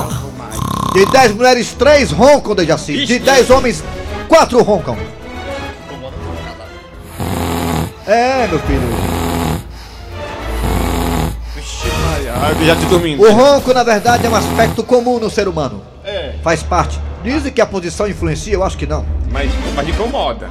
De 0.95 1.07
dez 1.13 1.33
mulheres, 1.33 1.73
três 1.75 2.11
roncam, 2.11 2.57
Dejaci. 2.57 3.07
De 3.07 3.21
dez 3.21 3.49
homens, 3.49 3.85
quatro 4.27 4.61
roncam. 4.65 4.97
É, 8.05 8.49
meu 8.49 8.59
filho. 8.59 9.10
Ah, 12.43 12.65
já 12.65 12.75
te 12.77 12.87
dormindo. 12.87 13.23
O 13.23 13.33
ronco, 13.33 13.73
na 13.75 13.83
verdade, 13.83 14.27
é 14.27 14.31
um 14.31 14.35
aspecto 14.35 14.83
comum 14.83 15.19
no 15.19 15.29
ser 15.31 15.47
humano. 15.49 15.83
É, 16.05 16.35
Faz 16.43 16.63
parte. 16.63 16.99
Dizem 17.23 17.53
que 17.53 17.61
a 17.61 17.67
posição 17.67 18.09
influencia, 18.09 18.55
eu 18.55 18.65
acho 18.65 18.79
que 18.79 18.87
não. 18.87 19.05
mas, 19.31 19.51
mas 19.75 19.89
incomoda. 19.89 20.49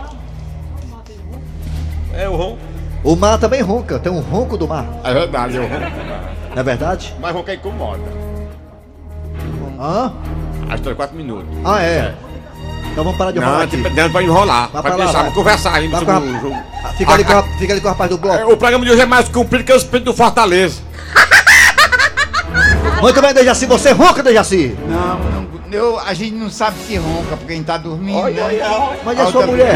É 2.13 2.27
o 2.29 2.35
ronco. 2.35 2.57
O 3.03 3.15
mar 3.15 3.37
também 3.39 3.61
ronca, 3.61 3.97
tem 3.97 4.11
um 4.11 4.19
ronco 4.19 4.57
do 4.57 4.67
mar, 4.67 4.85
É 5.03 5.13
verdade, 5.13 5.55
é 5.57 5.59
o 5.61 5.63
ronco. 5.63 5.79
não 6.53 6.59
é 6.59 6.63
verdade? 6.63 7.15
Mas 7.19 7.33
ronca 7.33 7.53
incomoda. 7.53 8.03
Hã? 9.79 10.11
Às 10.69 10.81
3, 10.81 10.95
4 10.97 11.15
minutos. 11.15 11.47
Ah, 11.63 11.81
é? 11.81 12.13
Então 12.91 13.03
vamos 13.03 13.17
parar 13.17 13.31
de 13.31 13.39
Não, 13.39 13.47
enrolar 13.47 13.63
aqui. 13.63 13.77
tipo, 13.77 13.89
dentro 13.89 14.11
vai 14.11 14.23
enrolar. 14.25 14.69
Vai 14.71 14.81
Vai, 14.81 14.91
pensar, 14.97 15.21
vai. 15.23 15.31
conversar 15.31 15.75
ainda 15.75 16.01
Vai 16.01 16.15
sobre 16.15 16.29
o 16.29 16.41
jogo. 16.41 16.57
Fica 16.97 17.13
ali, 17.13 17.23
com, 17.23 17.33
a- 17.33 17.43
fica 17.57 17.73
ali 17.73 17.81
com 17.81 17.87
o 17.87 17.91
rapaz 17.91 18.09
do 18.09 18.17
bloco. 18.17 18.51
O 18.51 18.57
programa 18.57 18.83
de 18.85 18.91
hoje 18.91 19.01
é 19.01 19.05
mais 19.05 19.29
comprido 19.29 19.63
que 19.63 19.71
o 19.71 19.77
espírito 19.77 20.05
do 20.05 20.13
Fortaleza. 20.13 20.81
Muito 23.01 23.21
bem, 23.21 23.33
Dejaci, 23.33 23.65
você 23.65 23.91
ronca, 23.91 24.21
Dejaci. 24.21 24.75
Não, 24.87 25.19
não 25.19 25.49
eu, 25.71 25.99
a 25.99 26.15
gente 26.15 26.33
não 26.33 26.49
sabe 26.49 26.77
se 26.79 26.97
ronca 26.97 27.37
porque 27.37 27.53
a 27.53 27.55
gente 27.55 27.65
tá 27.65 27.77
dormindo. 27.77 28.23
né? 28.23 28.59
Mas 29.05 29.19
é 29.19 29.21
A 29.21 29.27
sua 29.27 29.45
mulher. 29.45 29.75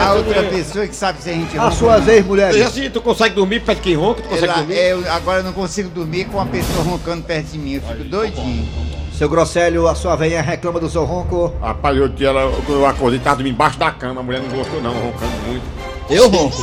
A 0.00 0.14
outra 0.14 0.42
pessoa 0.44 0.86
que 0.86 0.96
sabe 0.96 1.22
se 1.22 1.28
a 1.28 1.34
gente 1.34 1.56
ronca. 1.56 1.70
suas 1.72 2.08
ex-mulheres. 2.08 2.56
E 2.56 2.62
assim, 2.62 2.88
tu 2.90 3.02
consegue 3.02 3.34
dormir 3.34 3.60
perto 3.60 3.78
de 3.78 3.84
quem 3.84 3.94
ronca? 3.94 4.22
Tu 4.22 4.28
consegue 4.28 4.46
Ela- 4.46 4.56
dormir? 4.56 4.74
eu- 4.78 5.12
agora 5.12 5.40
eu 5.40 5.44
não 5.44 5.52
consigo 5.52 5.90
dormir 5.90 6.24
com 6.26 6.38
uma 6.38 6.46
pessoa 6.46 6.82
roncando 6.82 7.22
perto 7.24 7.46
de 7.48 7.58
mim, 7.58 7.74
eu 7.74 7.82
fico 7.82 8.04
doidinho. 8.04 8.66
Seu 9.12 9.28
Grosselho, 9.28 9.86
a 9.86 9.94
sua 9.94 10.16
velha 10.16 10.40
reclama 10.40 10.80
do 10.80 10.88
seu 10.88 11.04
ronco. 11.04 11.52
Rapaz, 11.60 11.96
eu, 11.96 12.10
ela, 12.26 12.50
eu 12.68 12.86
acordei, 12.86 13.18
tava 13.18 13.36
dormindo 13.36 13.54
embaixo 13.54 13.78
da 13.78 13.90
cama. 13.90 14.20
A 14.20 14.24
mulher 14.24 14.40
não 14.40 14.48
gostou, 14.56 14.80
não, 14.80 14.92
roncando 14.94 15.32
muito. 15.46 15.64
Eu 16.08 16.28
ronco. 16.28 16.56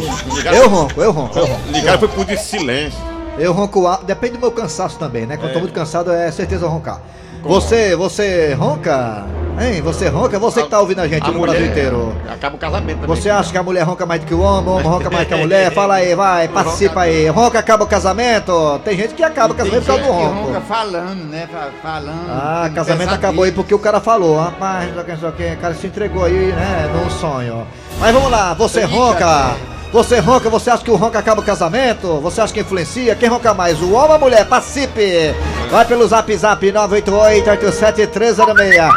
Eu 0.51 0.67
ronco, 0.69 1.01
eu 1.01 1.11
ronco, 1.11 1.37
eu 1.39 1.45
ronco. 1.45 1.61
Ligaram 1.71 1.99
foi 1.99 2.07
por 2.07 2.37
silêncio. 2.37 3.14
Eu 3.37 3.51
ronco 3.53 3.85
alto, 3.87 4.05
depende 4.05 4.33
do 4.33 4.39
meu 4.39 4.51
cansaço 4.51 4.97
também, 4.97 5.25
né? 5.25 5.35
Quando 5.37 5.49
eu 5.49 5.53
tô 5.53 5.59
muito 5.59 5.73
cansado, 5.73 6.11
é 6.11 6.31
certeza 6.31 6.65
eu 6.65 6.69
roncar. 6.69 7.01
Você, 7.43 7.95
você 7.95 8.53
ronca? 8.55 9.23
Hein? 9.61 9.79
Você 9.83 10.07
ronca? 10.09 10.39
Você 10.39 10.63
que 10.63 10.69
tá 10.69 10.79
ouvindo 10.79 10.99
a 10.99 11.07
gente 11.07 11.29
no 11.29 11.39
Brasil 11.41 11.67
inteiro. 11.67 12.15
Acaba 12.27 12.55
o 12.55 12.57
casamento 12.59 13.01
também. 13.01 13.15
Você 13.15 13.29
acha 13.29 13.51
que 13.51 13.57
a 13.57 13.61
mulher 13.61 13.83
ronca 13.83 14.03
mais 14.03 14.19
do 14.21 14.25
que 14.25 14.33
o 14.33 14.39
homem, 14.39 14.67
o 14.67 14.71
homem 14.77 14.87
ronca 14.87 15.09
mais 15.11 15.27
que 15.27 15.33
a 15.33 15.37
mulher? 15.37 15.69
Fala 15.75 15.95
aí, 15.95 16.15
vai, 16.15 16.47
participa 16.47 17.01
aí. 17.01 17.27
Ronca 17.29 17.59
acaba 17.59 17.83
o 17.83 17.87
casamento? 17.87 18.79
Tem 18.83 18.97
gente 18.97 19.13
que 19.13 19.23
acaba 19.23 19.53
o 19.53 19.55
casamento 19.55 19.81
por 19.85 19.87
causa 19.87 20.01
do 20.03 20.07
que 20.07 20.23
ronca 20.23 20.53
ronco. 20.53 20.61
falando, 20.67 21.23
né? 21.25 21.47
fa- 21.51 21.69
Falando. 21.83 22.29
Ah, 22.29 22.71
casamento 22.73 23.13
acabou 23.13 23.43
aí 23.43 23.51
porque 23.51 23.75
o 23.75 23.79
cara 23.79 23.99
falou, 24.01 24.39
rapaz, 24.39 24.89
o 24.97 25.03
que, 25.03 25.11
não 25.11 25.19
sei 25.19 25.29
o 25.29 25.31
que, 25.33 25.43
o 25.53 25.57
cara 25.57 25.73
se 25.75 25.85
entregou 25.87 26.23
aí, 26.25 26.33
né, 26.51 26.89
num 26.93 27.09
sonho. 27.11 27.67
Mas 27.99 28.11
vamos 28.11 28.31
lá, 28.31 28.55
você 28.55 28.83
ronca, 28.85 29.55
você 29.95 30.19
ronca, 30.19 30.49
você 30.49 30.69
acha 30.69 30.83
que 30.83 30.91
o 30.91 30.97
ronca 30.97 31.19
acaba 31.19 31.39
o 31.39 31.43
casamento? 31.43 32.19
Você 32.19 32.41
acha 32.41 32.53
que 32.53 32.59
influencia? 32.59 33.15
Quem 33.15 33.29
ronca 33.29 33.53
mais, 33.53 33.81
o 33.81 33.93
homem 33.93 34.09
ou 34.09 34.15
a 34.15 34.19
mulher? 34.19 34.45
Participe! 34.45 35.33
Vai 35.71 35.85
pelo 35.85 36.05
zap 36.05 36.35
zap 36.35 36.69
988-87306. 36.69 38.91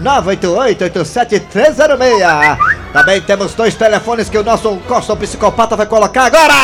988-87306. 0.00 2.58
Também 2.92 3.20
temos 3.22 3.54
dois 3.54 3.74
telefones 3.74 4.28
que 4.28 4.38
o 4.38 4.44
nosso 4.44 4.76
Costa 4.86 5.16
Psicopata 5.16 5.74
vai 5.74 5.86
colocar 5.86 6.26
agora! 6.26 6.54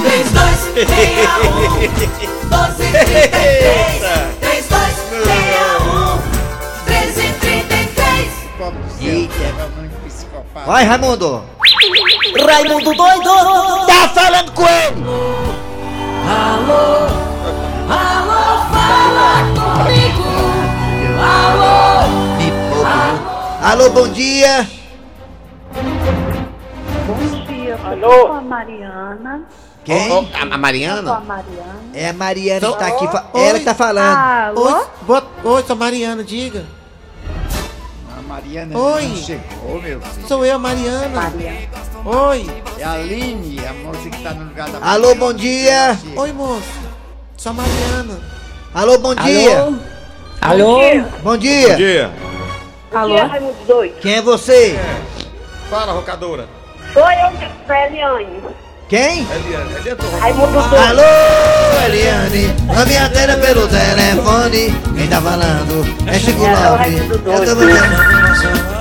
3261 0.00 2.60
1233 2.60 3.98
3261 4.38 6.18
1333 6.86 8.28
Pobre 8.56 8.78
do 8.78 8.90
céu, 8.90 9.10
é 9.10 9.12
o 9.64 9.80
único 9.80 9.96
psicopata. 10.06 10.66
Vai, 10.66 10.84
Raimundo! 10.84 11.57
Raimundo 12.36 12.94
doido 12.94 13.86
Tá 13.86 14.08
falando 14.14 14.52
com 14.52 14.62
ele! 14.62 15.04
Alô 16.28 17.06
Alô 17.88 18.42
fala 18.70 19.44
comigo 19.54 20.24
Alô 21.22 21.88
Alô, 23.62 23.90
bom 23.90 24.08
dia! 24.08 24.68
Bom 27.06 27.46
dia, 27.46 27.78
Alô? 27.84 28.26
com 28.28 28.32
a 28.32 28.40
Mariana. 28.40 29.42
Quem? 29.84 30.10
a, 30.12 30.18
a 30.18 30.46
Com 30.46 30.54
a 30.54 30.58
Mariana? 30.58 31.20
Mariana. 31.20 31.80
É 31.94 32.08
a 32.08 32.12
Mariana 32.12 32.72
que 32.72 32.78
tá 32.78 32.86
aqui. 32.86 33.04
Oi. 33.06 33.42
Ela 33.42 33.58
que 33.58 33.64
tá 33.64 33.74
falando. 33.74 34.16
Alô? 34.16 34.86
Boa... 35.02 35.22
Oi, 35.44 35.62
sou 35.64 35.74
a 35.74 35.78
Mariana, 35.78 36.22
diga. 36.22 36.64
A 38.16 38.22
Mariana 38.22 38.78
Oi. 38.78 39.06
não 39.08 39.16
chegou, 39.16 39.82
meu 39.82 40.00
filho. 40.00 40.28
Sou 40.28 40.44
eu, 40.44 40.56
a 40.56 40.58
Mariana. 40.58 41.08
Mariana. 41.08 41.87
Oi. 42.04 42.46
É 42.78 42.84
a 42.84 42.92
Aline, 42.92 43.58
a 43.66 43.72
moça 43.72 44.08
que 44.08 44.22
tá 44.22 44.30
no 44.30 44.44
lugar 44.44 44.68
da 44.70 44.78
Alô, 44.92 45.14
bom 45.14 45.32
dia! 45.32 45.98
Oi, 46.16 46.32
moço. 46.32 46.62
Sou 47.36 47.50
a 47.50 47.54
Mariana. 47.54 48.20
Alô, 48.74 48.98
bom 48.98 49.14
dia! 49.14 49.68
Alô? 50.40 50.78
Bom 50.78 51.04
Bom 51.22 51.36
dia! 51.36 51.76
dia. 51.76 52.10
Alô? 52.94 53.16
Raimundo 53.16 53.56
doido. 53.66 53.94
Quem 54.00 54.14
é 54.14 54.22
você? 54.22 54.78
Fala, 55.68 55.92
rocadora. 55.92 56.46
Sou 56.92 57.02
eu, 57.02 57.76
Eliane. 57.76 58.40
Quem? 58.88 59.26
Eliane, 59.26 59.74
Eliane, 59.74 59.96
tô 59.96 60.18
Raimundo 60.18 60.52
doido. 60.52 60.76
Alô, 60.76 61.84
Eliane! 61.84 62.54
A 62.80 62.84
minha 62.86 63.04
antena 63.06 63.36
pelo 63.36 63.68
telefone. 63.68 64.74
Quem 64.96 65.08
tá 65.08 65.20
falando? 65.20 65.84
É 66.06 66.18
Chico 66.18 66.42
Lopes. 66.42 67.10
Eu 67.10 67.44
tô 67.44 67.54
doido. 67.56 68.77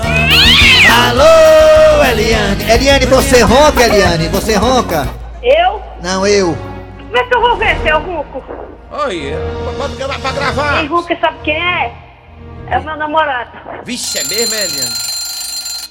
Alô, 1.09 2.03
Eliane! 2.03 2.63
Eliane, 2.71 3.05
você 3.05 3.41
ronca, 3.41 3.83
Eliane? 3.83 4.27
Você 4.29 4.55
ronca? 4.55 5.07
Eu? 5.41 5.81
Não, 6.01 6.25
eu. 6.27 6.57
Como 6.97 7.17
é 7.17 7.23
que 7.23 7.35
eu 7.35 7.41
vou 7.41 7.55
ver 7.57 7.77
seu 7.81 7.99
Ruco? 7.99 8.43
Oi, 8.91 9.33
bota 9.77 9.93
o 9.93 9.97
pra 10.19 10.31
gravar. 10.31 10.79
Quem 10.79 10.87
Ruco 10.87 11.17
sabe 11.19 11.37
quem 11.43 11.55
é? 11.55 11.91
É 12.69 12.79
o 12.79 12.83
meu 12.83 12.97
namorado. 12.97 13.51
Vixe, 13.85 14.19
é 14.19 14.23
mesmo, 14.25 14.55
é, 14.55 14.65
Eliane? 14.65 14.93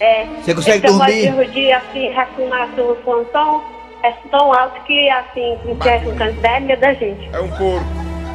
É. 0.01 0.27
Você 0.43 0.55
consegue 0.55 0.87
Ele 0.87 0.93
dormir? 0.97 1.23
trabalha 1.23 1.49
de 1.51 1.73
assim, 1.73 2.09
refinar 2.11 2.69
seu 2.75 2.99
som 3.05 3.25
é 4.03 4.13
tão 4.31 4.53
alto 4.53 4.81
que 4.83 5.09
assim, 5.11 5.59
não 5.65 5.77
quer 5.77 6.05
com 6.05 6.13
ideia 6.13 6.61
medo 6.61 6.81
da 6.81 6.93
gente. 6.95 7.29
É 7.33 7.41
um 7.41 7.49
porco. 7.49 7.87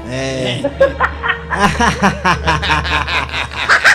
É. 0.10 0.62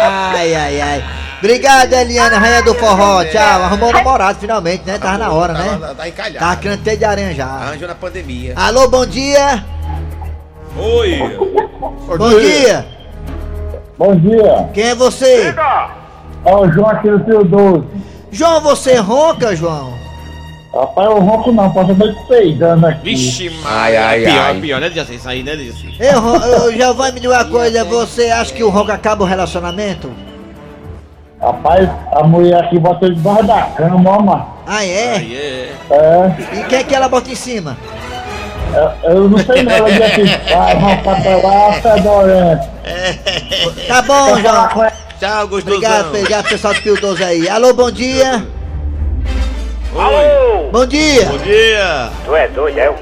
ai, 0.00 0.54
ai, 0.54 0.80
ai. 0.80 1.04
Obrigado, 1.38 1.92
Eliana, 1.92 2.38
rainha 2.38 2.62
do 2.62 2.74
forró. 2.74 3.24
Tchau. 3.24 3.62
Arrumou 3.62 3.90
um 3.90 3.92
namorado 3.92 4.38
finalmente, 4.40 4.84
né? 4.84 4.98
Tava 4.98 5.18
na 5.18 5.30
hora, 5.30 5.52
né? 5.52 5.78
Tá, 5.80 5.94
tá 5.94 6.08
encalhado. 6.08 6.38
Tava 6.38 6.56
querendo 6.56 6.82
ter 6.82 6.96
de 6.96 7.04
aranha 7.04 7.34
já. 7.34 7.46
Arranjou 7.46 7.86
na 7.88 7.94
pandemia. 7.94 8.54
Alô, 8.56 8.88
bom 8.88 9.06
dia. 9.06 9.64
Oi. 10.76 11.38
Bom 12.16 12.28
dia. 12.40 12.86
Bom 13.96 14.14
dia, 14.14 14.68
Quem 14.74 14.84
é 14.90 14.94
você? 14.94 15.52
é 16.44 16.54
o 16.54 16.70
João 16.70 16.88
aqui 16.88 17.10
do 17.10 17.18
Trio 17.24 17.42
12. 17.44 17.84
João, 18.30 18.60
você 18.60 18.96
ronca, 18.96 19.56
João? 19.56 19.92
Rapaz, 20.74 21.06
eu 21.08 21.18
ronco 21.18 21.50
não, 21.50 21.70
posso 21.72 21.92
estar 21.92 22.12
peidando 22.28 22.86
aqui. 22.86 23.02
Vixe, 23.02 23.50
Ai, 23.64 23.96
ai, 23.96 24.20
pior, 24.20 24.44
ai. 24.44 24.60
pior, 24.60 24.80
né, 24.80 24.90
Jaci? 24.90 25.14
Isso 25.14 25.28
aí, 25.28 25.42
né, 25.42 25.56
Jaci? 25.56 25.94
Eu, 25.98 26.34
eu 26.66 26.76
já 26.76 26.92
vou 26.92 27.06
me 27.06 27.12
dizer 27.12 27.28
uma 27.28 27.44
coisa. 27.46 27.84
Você 27.84 28.30
acha 28.30 28.52
que 28.52 28.62
o 28.62 28.68
ronco 28.68 28.92
acaba 28.92 29.24
o 29.24 29.26
relacionamento? 29.26 30.10
Rapaz, 31.40 31.88
a 32.12 32.24
mulher 32.24 32.64
aqui 32.64 32.78
bota 32.78 33.08
debaixo 33.08 33.44
da 33.46 33.62
cama, 33.76 34.10
ó, 34.10 34.20
mano. 34.20 34.46
Ah, 34.66 34.84
é? 34.84 35.16
Aí 35.16 35.36
é. 35.36 35.72
É, 35.90 36.58
E 36.60 36.64
quem 36.64 36.78
é 36.80 36.84
que 36.84 36.94
ela 36.94 37.08
bota 37.08 37.30
em 37.30 37.34
cima? 37.34 37.76
eu, 39.04 39.10
eu 39.14 39.28
não 39.30 39.38
sei 39.38 39.62
não, 39.62 39.72
ela 39.72 39.90
diz 39.90 40.02
assim, 40.02 40.24
vai 40.54 40.74
roncar 40.74 41.22
pra 41.22 41.36
lá, 41.36 41.72
fedorento. 41.74 42.68
Tá 43.86 44.02
bom, 44.02 44.38
João. 44.40 44.68
Tchau, 45.18 45.48
gostosão. 45.48 45.76
Obrigado, 45.78 46.08
obrigado, 46.08 46.48
pessoal 46.48 46.74
do 46.74 46.82
Pio 46.82 47.00
12 47.00 47.24
aí. 47.24 47.48
Alô, 47.48 47.72
bom 47.72 47.90
dia. 47.90 48.46
Oi. 49.94 50.47
Bom 50.70 50.84
dia. 50.84 51.24
Bom 51.24 51.38
dia. 51.38 52.10
Tu 52.26 52.36
é 52.36 52.48
doido, 52.48 52.78
é? 52.78 52.94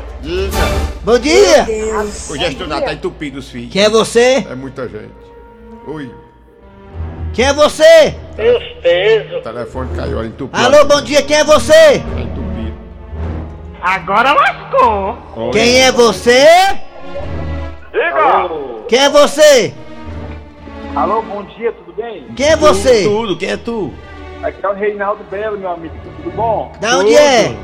Bom 1.03 1.19
dia. 1.19 1.67
O 2.31 2.37
gestionário 2.37 2.87
tá 2.87 2.93
entupido, 2.93 3.41
os 3.41 3.51
filhos. 3.51 3.73
Quem 3.73 3.83
é 3.83 3.89
você? 3.91 4.47
É 4.49 4.55
muita 4.55 4.89
gente. 4.89 5.11
Oi. 5.89 6.15
Quem 7.33 7.45
é 7.45 7.53
você? 7.53 8.15
O 9.37 9.41
telefone 9.43 9.97
caiu, 9.97 10.19
olha, 10.19 10.29
entupido. 10.29 10.65
Alô, 10.65 10.85
bom 10.85 11.03
dia. 11.03 11.23
Quem 11.23 11.39
é 11.39 11.45
você? 11.45 11.73
Tá 11.73 12.21
entupido. 12.21 12.79
Agora 13.83 14.33
lascou. 14.33 15.19
Oi. 15.37 15.51
Quem 15.53 15.81
é 15.81 15.93
você? 15.93 16.47
Quem 18.89 18.99
é 19.01 19.09
você? 19.11 19.75
Alô, 20.95 21.21
bom 21.21 21.43
dia, 21.57 21.73
tudo 21.73 21.93
bem? 21.93 22.29
Quem 22.37 22.47
é 22.47 22.57
você? 22.57 23.03
Tudo, 23.03 23.37
quem 23.37 23.51
é 23.51 23.57
tu? 23.57 23.93
Aqui 24.43 24.65
é 24.65 24.69
o 24.69 24.75
Reinaldo 24.75 25.25
Belo, 25.31 25.59
meu 25.59 25.71
amigo, 25.71 25.95
tudo 26.23 26.31
bom? 26.37 26.73
Da 26.81 26.99
onde 26.99 27.15
é? 27.17 27.57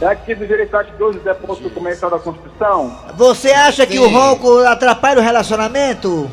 É 0.00 0.06
aqui 0.06 0.34
do 0.34 0.46
Jereissati 0.46 0.92
12, 0.98 1.20
depósito 1.20 1.70
comercial 1.70 2.10
da 2.10 2.18
construção. 2.18 2.94
Você 3.16 3.50
acha 3.50 3.86
que 3.86 3.98
o 3.98 4.04
Sim. 4.06 4.14
ronco 4.14 4.58
atrapalha 4.66 5.18
o 5.20 5.22
relacionamento? 5.22 6.30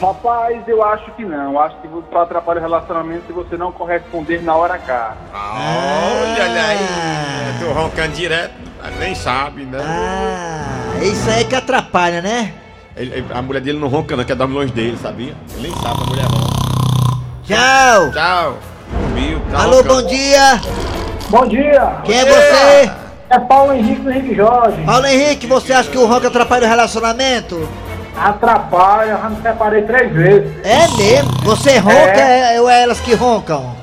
Rapaz, 0.00 0.66
eu 0.66 0.82
acho 0.82 1.10
que 1.12 1.24
não. 1.24 1.58
Acho 1.60 1.76
que 1.76 1.88
só 2.10 2.22
atrapalha 2.22 2.58
o 2.58 2.62
relacionamento 2.62 3.26
se 3.26 3.32
você 3.32 3.56
não 3.56 3.70
corresponder 3.70 4.42
na 4.42 4.56
hora 4.56 4.78
K. 4.78 5.16
Olha, 5.32 6.42
olha 6.50 6.64
aí. 6.66 6.78
Ah. 6.80 7.60
Eu 7.60 7.66
tô 7.68 7.72
roncando 7.80 8.12
direto, 8.14 8.54
nem 8.98 9.14
sabe, 9.14 9.64
né? 9.64 9.78
Ah, 9.82 10.98
isso 11.02 11.30
aí 11.30 11.44
que 11.44 11.54
atrapalha, 11.54 12.20
né? 12.20 12.54
Ele- 12.96 13.12
ele- 13.18 13.26
a 13.32 13.42
mulher 13.42 13.60
dele 13.60 13.78
não 13.78 13.88
ronca, 13.88 14.16
não, 14.16 14.24
quer 14.24 14.34
dar 14.36 14.46
longe 14.46 14.72
dele, 14.72 14.96
sabia? 15.00 15.34
Ele 15.56 15.68
nem 15.68 15.76
sabe 15.76 16.02
a 16.02 16.06
mulher 16.06 16.24
ronca. 16.24 16.63
Tchau. 17.46 18.10
Tchau. 18.10 18.56
Viu? 19.14 19.38
Tá 19.50 19.64
Alô, 19.64 19.82
bom 19.82 20.02
dia. 20.06 20.60
Bom 21.28 21.46
dia! 21.46 21.96
Quem 22.04 22.18
é 22.18 22.24
você? 22.24 22.90
É 23.28 23.38
Paulo 23.38 23.74
Henrique 23.74 24.00
do 24.00 24.10
Henrique 24.10 24.34
Jorge. 24.34 24.82
Paulo 24.82 25.06
Henrique, 25.06 25.46
você 25.46 25.74
acha 25.74 25.90
que 25.90 25.98
o 25.98 26.06
ronco 26.06 26.26
atrapalha 26.26 26.66
o 26.66 26.70
relacionamento? 26.70 27.68
Atrapalha, 28.16 29.18
já 29.20 29.28
me 29.28 29.42
separei 29.42 29.82
três 29.82 30.10
vezes. 30.10 30.50
É 30.64 30.88
mesmo? 30.96 31.32
Você 31.42 31.76
ronca 31.76 32.20
é. 32.20 32.58
ou 32.58 32.70
é 32.70 32.82
elas 32.82 33.00
que 33.00 33.14
roncam? 33.14 33.74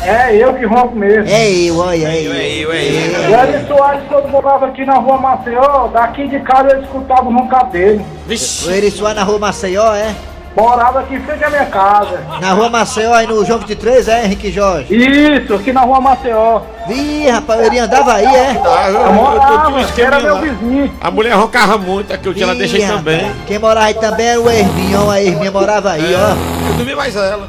É 0.00 0.34
eu 0.34 0.54
que 0.54 0.64
ronco 0.64 0.96
mesmo. 0.96 1.28
É 1.28 1.50
eu, 1.50 1.76
olha, 1.78 2.08
é 2.08 2.26
eu. 2.26 2.32
É 2.32 2.48
eu, 2.48 2.72
é 2.72 2.84
eu. 2.84 3.30
O 3.32 3.54
Eli 3.54 3.66
Soares, 3.66 4.02
quando 4.08 4.28
morava 4.30 4.66
aqui 4.66 4.86
na 4.86 4.94
rua 4.94 5.18
Maceió, 5.18 5.88
daqui 5.88 6.26
de 6.26 6.40
casa 6.40 6.70
eu 6.70 6.82
escutava 6.82 7.28
o 7.28 7.36
roncar 7.36 7.66
dele. 7.66 8.02
O 8.26 8.70
Eri 8.70 8.90
Soares 8.90 9.16
na 9.16 9.24
rua 9.24 9.38
Maceió, 9.38 9.94
é? 9.94 10.14
Morava 10.56 11.00
aqui 11.00 11.14
em 11.14 11.20
frente 11.22 11.44
à 11.44 11.48
minha 11.50 11.66
casa. 11.66 12.20
Na 12.40 12.52
rua 12.52 12.68
Maceió, 12.68 13.14
aí 13.14 13.26
no 13.26 13.44
João 13.44 13.60
23, 13.60 14.08
é, 14.08 14.24
Henrique 14.24 14.50
Jorge? 14.50 14.92
Isso, 14.94 15.54
aqui 15.54 15.72
na 15.72 15.82
rua 15.82 16.00
Maceió. 16.00 16.60
Ih, 16.88 17.28
rapaz, 17.28 17.60
ele 17.66 17.78
andava 17.78 18.14
aí, 18.14 18.24
é? 18.26 18.60
Ah, 18.66 18.88
eu, 18.90 18.94
Eu 18.94 19.00
eu, 19.06 19.12
morava, 19.12 19.84
que 19.84 20.02
era 20.02 20.18
meu 20.18 20.34
lá. 20.34 20.40
vizinho. 20.40 20.92
A 21.00 21.10
mulher 21.10 21.34
roncava 21.34 21.78
muito, 21.78 22.12
aqui 22.12 22.26
eu 22.26 22.34
tinha, 22.34 22.46
ela 22.46 22.54
deixa 22.56 22.76
aí 22.76 22.82
Ih, 22.82 22.88
também. 22.88 23.32
Quem 23.46 23.58
morava 23.60 23.86
aí 23.86 23.94
também 23.94 24.26
era 24.26 24.40
o 24.40 24.50
Herminho, 24.50 25.08
a 25.10 25.22
Herminha 25.22 25.50
morava 25.52 25.92
aí, 25.92 26.14
ó. 26.16 26.68
Eu 26.70 26.74
dormi 26.76 26.94
mais 26.96 27.14
ela. 27.14 27.48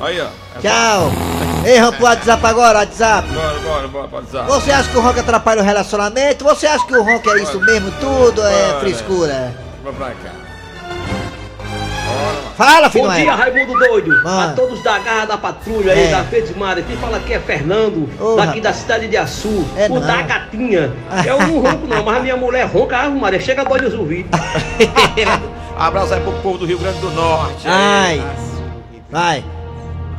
Aí, 0.00 0.20
ó. 0.20 0.26
Tchau. 0.60 1.10
Ei, 1.64 1.80
vamos 1.80 1.96
pro 1.96 2.04
WhatsApp 2.06 2.46
agora, 2.46 2.78
WhatsApp. 2.78 3.28
Bora, 3.28 3.58
bora, 3.58 3.88
bora, 3.88 4.08
pode 4.08 4.26
usar. 4.28 4.42
Você 4.44 4.70
acha 4.70 4.88
que 4.88 4.96
o 4.96 5.00
ronco 5.00 5.20
atrapalha 5.20 5.60
o 5.60 5.64
relacionamento? 5.64 6.44
Você 6.44 6.66
acha 6.66 6.86
que 6.86 6.96
o 6.96 7.02
ronco 7.02 7.28
é 7.30 7.42
isso 7.42 7.60
mesmo 7.60 7.90
tudo? 8.00 8.42
É 8.46 8.76
frescura? 8.80 9.52
Vamos 9.82 9.98
pra 9.98 10.08
cá. 10.10 10.39
Fala, 12.60 12.90
filho. 12.90 13.06
Bom 13.08 13.14
dia, 13.14 13.34
Raimundo 13.34 13.72
Doido. 13.78 14.22
Mano. 14.22 14.40
A 14.40 14.52
todos 14.52 14.82
da 14.82 14.98
Garra 14.98 15.24
da 15.24 15.38
Patrulha 15.38 15.94
aí, 15.94 16.08
É. 16.08 16.10
da 16.10 16.22
Fetimara. 16.24 16.82
Quem 16.82 16.94
fala 16.98 17.16
aqui 17.16 17.32
é 17.32 17.40
Fernando, 17.40 18.06
Ô, 18.20 18.36
daqui 18.36 18.58
rapaz. 18.58 18.62
da 18.62 18.72
cidade 18.74 19.08
de 19.08 19.16
Açu. 19.16 19.64
É 19.78 19.86
o 19.86 19.94
não. 19.94 20.00
da 20.06 20.20
Gatinha. 20.20 20.92
Eu 21.24 21.38
não 21.40 21.60
ronco 21.60 21.86
não, 21.86 22.04
mas 22.04 22.16
a 22.18 22.20
minha 22.20 22.36
mulher 22.36 22.66
ronca, 22.66 22.98
ah, 22.98 23.08
Maria, 23.08 23.40
chega 23.40 23.64
dói 23.64 23.80
nos 23.80 23.94
ouvidos. 23.94 24.38
Abraço 25.78 26.12
aí 26.12 26.20
pro 26.20 26.32
povo 26.42 26.58
do 26.58 26.66
Rio 26.66 26.78
Grande 26.78 26.98
do 26.98 27.10
Norte. 27.12 27.66
Ai. 27.66 28.22
Vai. 29.10 29.42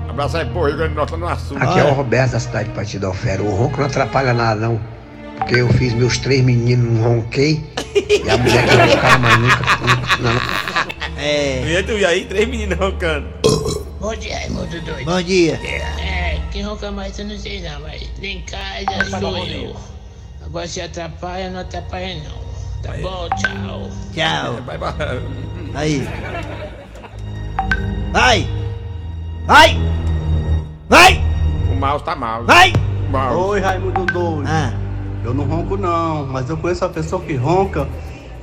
Abraço 0.10 0.38
aí 0.38 0.46
pro 0.46 0.66
Rio 0.66 0.78
Grande 0.78 0.94
do 0.94 0.98
Norte, 0.98 1.12
lá 1.12 1.18
no 1.20 1.28
Açu. 1.28 1.56
Aqui 1.60 1.78
é 1.80 1.84
o 1.84 1.94
Roberto 1.94 2.32
da 2.32 2.40
cidade 2.40 2.70
de 2.70 2.76
Patidofera. 2.76 3.44
O 3.44 3.52
ronco 3.56 3.78
não 3.80 3.86
atrapalha 3.86 4.34
nada, 4.34 4.62
não. 4.62 4.82
Porque 5.38 5.56
eu 5.58 5.70
fiz 5.74 5.94
meus 5.94 6.18
três 6.18 6.44
meninos, 6.44 6.92
não 7.00 7.18
ronquei. 7.18 7.64
E 7.96 8.28
a 8.28 8.36
mulher 8.36 8.66
que 8.68 8.76
roncava, 8.76 9.18
mas 9.20 9.38
nunca. 9.38 9.60
Não, 10.20 10.34
não. 10.34 10.71
É. 11.22 11.62
E 11.80 11.84
tu 11.84 11.92
e 11.92 12.04
aí, 12.04 12.26
três 12.26 12.48
meninos 12.48 12.80
roncando. 12.80 13.28
Bom 14.00 14.16
dia, 14.16 14.40
Raimundo 14.40 14.82
Doido. 14.82 15.06
Bom 15.06 15.22
dia. 15.22 15.54
É, 15.64 16.42
quem 16.52 16.64
ronca 16.64 16.92
mais 16.92 17.20
eu 17.20 17.26
não 17.26 17.38
sei 17.38 17.62
não, 17.62 17.80
mas 17.82 18.02
lá 18.02 18.28
em 18.28 18.42
casa 18.42 19.20
sou 19.20 19.38
eu. 19.46 19.76
Agora 20.44 20.68
se 20.68 20.82
atrapalha, 20.82 21.52
não 21.52 21.60
atrapalha 21.60 22.16
não. 22.24 22.42
Tá 22.82 22.94
bom, 23.04 23.30
tchau. 23.38 23.92
Tchau. 24.12 24.64
Vai, 24.66 24.78
vai. 24.80 24.94
Aí. 25.76 26.08
Vai. 28.12 28.48
Vai. 29.46 29.78
Vai. 30.90 31.24
O 31.72 31.76
mouse 31.76 32.04
tá 32.04 32.16
mal. 32.16 32.44
Vai. 32.46 32.74
Mouse. 33.12 33.38
Oi, 33.38 33.60
Raimundo 33.60 34.06
Doido. 34.08 34.48
Ah. 34.48 34.74
Eu 35.24 35.36
não 35.36 35.46
ronco 35.46 35.78
não, 35.78 36.26
mas 36.26 36.50
eu 36.50 36.58
conheço 36.58 36.84
uma 36.84 36.92
pessoa 36.92 37.22
que 37.22 37.36
ronca 37.36 37.88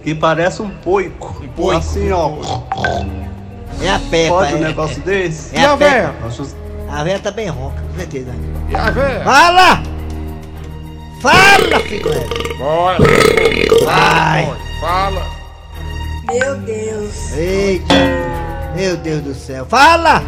que 0.09 0.15
parece 0.15 0.63
um 0.63 0.71
poico. 0.71 1.37
Um 1.45 1.49
poico. 1.49 1.79
Assim, 1.79 2.11
ó. 2.11 2.33
É 3.83 3.91
a 3.91 3.99
Peppa. 4.11 4.35
Pode 4.35 4.55
um 4.55 4.57
é- 4.57 4.61
negócio 4.61 5.03
desse? 5.03 5.55
É 5.55 5.65
a 5.67 5.77
Peppa. 5.77 6.27
Acho- 6.27 6.57
A 6.91 7.05
velha 7.05 7.19
tá 7.19 7.31
bem 7.31 7.49
ronca, 7.49 7.83
com 7.83 7.99
certeza. 7.99 8.31
E 8.71 8.75
a 8.75 8.91
véia? 8.91 9.21
Fala! 9.23 9.83
Fala, 11.21 11.81
figura! 11.87 12.21
Bora. 12.57 12.99
Vai! 13.85 14.57
Fala. 14.81 15.27
Meu 16.27 16.57
Deus. 16.61 17.33
Eita! 17.37 17.95
Meu 18.75 18.97
Deus 18.97 19.21
do 19.21 19.35
céu! 19.35 19.67
Fala! 19.67 20.23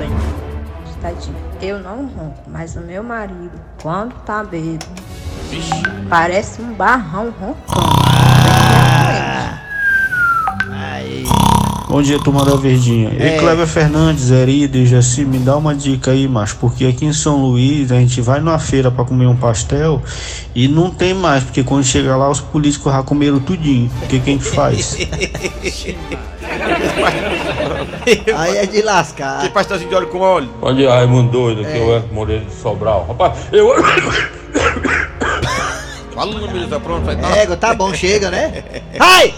Tadinho, 1.01 1.37
eu 1.63 1.79
não 1.79 2.05
ronco, 2.09 2.43
mas 2.49 2.76
o 2.76 2.81
meu 2.81 3.02
marido, 3.02 3.59
quando 3.83 4.13
tá 4.26 4.45
bêbado, 4.45 4.85
parece 6.11 6.61
um 6.61 6.75
barrão 6.75 7.33
roncando. 7.41 8.10
Bom 11.91 12.00
dia, 12.03 12.21
turma 12.21 12.45
da 12.45 12.55
Verdinha. 12.55 13.11
É. 13.19 13.35
E 13.35 13.39
Cleber 13.41 13.67
Fernandes, 13.67 14.31
Erido 14.31 14.79
e 14.79 14.87
Jaci, 14.87 15.25
me 15.25 15.39
dá 15.39 15.57
uma 15.57 15.75
dica 15.75 16.13
aí, 16.13 16.29
macho, 16.29 16.57
porque 16.61 16.85
aqui 16.87 17.05
em 17.05 17.13
São 17.13 17.43
Luís 17.43 17.91
a 17.91 17.97
gente 17.97 18.21
vai 18.21 18.39
numa 18.39 18.61
feira 18.61 18.93
pra 18.93 19.05
comer 19.05 19.26
um 19.26 19.35
pastel 19.35 20.00
e 20.55 20.69
não 20.69 20.89
tem 20.89 21.13
mais, 21.13 21.43
porque 21.43 21.65
quando 21.65 21.83
chega 21.83 22.15
lá 22.17 22.31
os 22.31 22.39
políticos 22.41 22.93
já 22.93 23.03
comeram 23.03 23.41
tudinho. 23.41 23.91
O 24.05 24.07
que, 24.07 24.21
que 24.21 24.31
a 24.31 24.33
gente 24.35 24.45
faz? 24.45 24.97
Aí 28.37 28.57
é 28.59 28.67
de 28.67 28.83
lascar. 28.83 29.41
Que 29.43 29.49
pastelzinho 29.49 29.91
de 29.91 29.97
óleo 29.97 30.07
com 30.07 30.21
óleo. 30.21 30.49
Bom 30.61 30.73
dia, 30.73 30.91
Raimundo 30.95 31.33
doido, 31.33 31.63
aqui 31.63 31.73
É. 31.76 31.97
é 31.97 32.05
o 32.09 32.15
Moreira 32.15 32.45
de 32.45 32.55
Sobral. 32.55 33.05
Rapaz, 33.09 33.33
eu. 33.50 33.75
Fala 36.15 36.37
o 36.37 36.39
número, 36.39 36.69
tá 36.69 36.79
pronto, 36.79 37.05
vai 37.05 37.17
tá. 37.17 37.37
Égua, 37.37 37.57
tá 37.57 37.75
bom, 37.75 37.93
chega, 37.93 38.31
né? 38.31 38.63
Ai! 39.00 39.35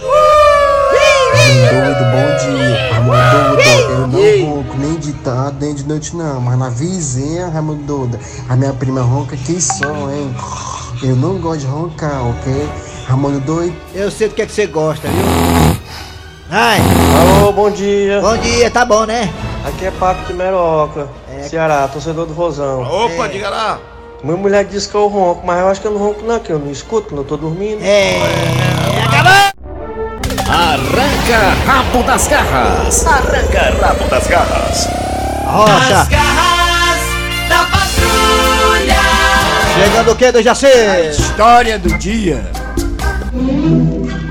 Doido, 1.43 2.03
bom 2.11 2.27
dia. 2.37 2.89
Raimundo 2.91 3.55
Doido, 3.55 3.91
eu 3.91 4.07
não 4.07 4.55
ronco 4.55 4.77
nem 4.77 4.95
de 4.95 5.13
tarde 5.13 5.57
nem 5.59 5.75
de 5.75 5.83
noite 5.83 6.15
não, 6.15 6.39
mas 6.39 6.57
na 6.57 6.69
vizinha, 6.69 7.47
Raimundo 7.47 7.83
Doido, 7.83 8.19
a 8.49 8.55
minha 8.55 8.73
prima 8.73 9.01
ronca 9.01 9.35
que 9.35 9.59
som, 9.61 10.09
hein? 10.09 10.33
Eu 11.01 11.15
não 11.15 11.37
gosto 11.39 11.61
de 11.61 11.65
roncar, 11.65 12.25
ok? 12.27 12.69
Raimundo 13.07 13.39
Doido. 13.41 13.75
Eu 13.93 14.09
sei 14.09 14.29
do 14.29 14.35
que, 14.35 14.41
é 14.41 14.45
que 14.45 14.51
você 14.51 14.67
gosta, 14.67 15.07
viu? 15.07 15.25
Ai! 16.49 16.79
Alô, 17.39 17.51
bom 17.51 17.69
dia. 17.71 18.21
Bom 18.21 18.37
dia, 18.37 18.69
tá 18.69 18.85
bom, 18.85 19.05
né? 19.05 19.33
Aqui 19.65 19.85
é 19.85 19.91
Paco 19.91 20.25
de 20.25 20.33
Meroca, 20.33 21.07
Ceará, 21.49 21.87
torcedor 21.87 22.25
do 22.25 22.33
Rosão. 22.33 22.81
Opa, 22.81 23.27
diga 23.27 23.49
lá. 23.49 23.79
Minha 24.23 24.37
mulher 24.37 24.63
disse 24.63 24.87
que 24.87 24.95
eu 24.95 25.07
ronco, 25.07 25.45
mas 25.45 25.59
eu 25.59 25.67
acho 25.67 25.81
que 25.81 25.87
eu 25.87 25.91
não 25.91 25.99
ronco 25.99 26.21
não, 26.25 26.39
que 26.39 26.49
eu 26.49 26.59
não 26.59 26.71
escuto 26.71 27.09
quando 27.09 27.19
eu 27.19 27.25
tô 27.25 27.35
dormindo. 27.35 27.83
É. 27.83 28.72
Arranca 30.47 31.53
rabo 31.65 32.03
das 32.03 32.27
garras. 32.27 33.05
Arranca 33.05 33.75
rabo 33.81 34.07
das 34.09 34.27
garras. 34.27 34.87
Rocha! 35.45 36.01
As 36.01 36.07
garras 36.09 37.01
da 37.49 37.65
patrulha. 37.65 38.95
Chegando 39.73 40.11
o 40.11 40.15
que, 40.15 40.31
do? 40.31 40.39
História 40.39 41.79
do 41.79 41.97
dia. 41.97 42.43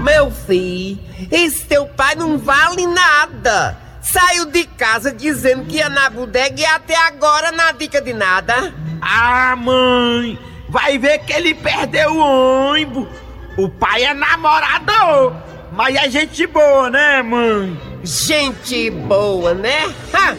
Meu 0.03 0.31
filho, 0.31 0.99
esse 1.31 1.65
teu 1.65 1.87
pai 1.87 2.15
não 2.15 2.39
vale 2.39 2.87
nada. 2.87 3.77
Saiu 4.01 4.47
de 4.47 4.65
casa 4.65 5.13
dizendo 5.13 5.65
que 5.65 5.77
ia 5.77 5.89
na 5.89 6.11
bodega 6.11 6.61
e 6.61 6.67
até 6.67 6.97
agora 6.97 7.53
na 7.53 7.73
dica 7.73 8.01
de 8.01 8.13
nada. 8.13 8.75
Ah, 9.01 9.57
mãe, 9.57 10.39
vai 10.69 10.99
ver 10.99 11.19
que 11.21 11.33
ele 11.33 11.55
perdeu 11.55 12.13
o 12.13 12.71
ônibus. 12.71 13.09
O 13.57 13.69
pai 13.69 14.05
é 14.05 14.15
namorador, 14.15 15.35
mas 15.73 15.97
é 15.97 16.11
gente 16.11 16.47
boa, 16.47 16.91
né, 16.91 17.23
mãe? 17.23 17.81
Gente 18.05 18.91
boa, 18.91 19.55
né? 19.55 19.93
Ha! 20.13 20.37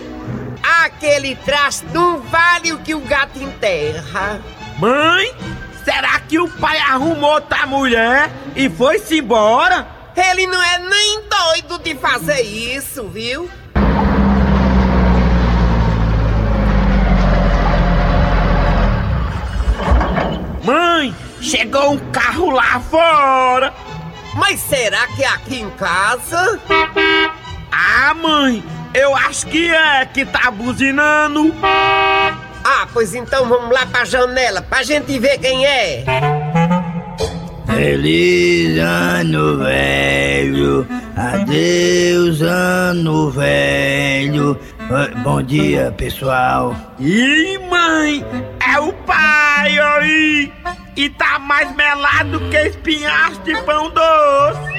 Aquele 0.85 1.35
traste 1.35 1.85
não 1.91 2.21
vale 2.21 2.71
o 2.71 2.77
que 2.79 2.93
o 2.93 2.99
gato 2.99 3.39
enterra. 3.39 4.39
Mãe, 4.77 5.33
será 5.83 6.19
que 6.19 6.39
o 6.39 6.47
pai 6.47 6.77
arrumou 6.77 7.33
outra 7.33 7.65
mulher 7.65 8.29
e 8.55 8.69
foi-se 8.69 9.17
embora? 9.19 9.87
Ele 10.15 10.45
não 10.45 10.61
é 10.61 10.77
nem 10.77 11.23
doido 11.27 11.83
de 11.83 11.95
fazer 11.95 12.41
isso, 12.41 13.07
viu? 13.07 13.49
Mãe, 20.63 21.13
chegou 21.41 21.93
um 21.93 22.11
carro 22.11 22.51
lá 22.51 22.79
fora. 22.79 23.73
Mas 24.35 24.59
será 24.59 25.07
que 25.07 25.23
é 25.23 25.27
aqui 25.27 25.59
em 25.61 25.69
casa? 25.71 26.59
Ah, 27.71 28.13
mãe, 28.13 28.63
eu 28.93 29.15
acho 29.15 29.47
que 29.47 29.67
é 29.69 30.05
que 30.05 30.25
tá 30.25 30.49
buzinando. 30.51 31.53
Ah, 31.63 32.87
pois 32.93 33.13
então 33.13 33.47
vamos 33.47 33.71
lá 33.71 33.85
pra 33.85 34.05
janela 34.05 34.61
pra 34.61 34.83
gente 34.83 35.17
ver 35.19 35.37
quem 35.37 35.65
é. 35.65 36.03
Feliz 37.67 38.79
ano 38.79 39.57
velho, 39.57 40.87
adeus 41.15 42.41
ano 42.41 43.29
velho. 43.31 44.59
Ah, 44.79 45.09
Bom 45.23 45.41
dia, 45.41 45.93
pessoal. 45.97 46.75
Ih, 46.99 47.57
mãe, 47.69 48.25
é 48.73 48.79
o 48.79 48.93
pai 48.93 49.79
aí. 49.79 50.53
E 50.95 51.09
tá 51.09 51.39
mais 51.39 51.75
melado 51.75 52.39
que 52.49 52.57
espinhaço 52.57 53.41
de 53.41 53.55
pão 53.63 53.89
doce. 53.89 54.73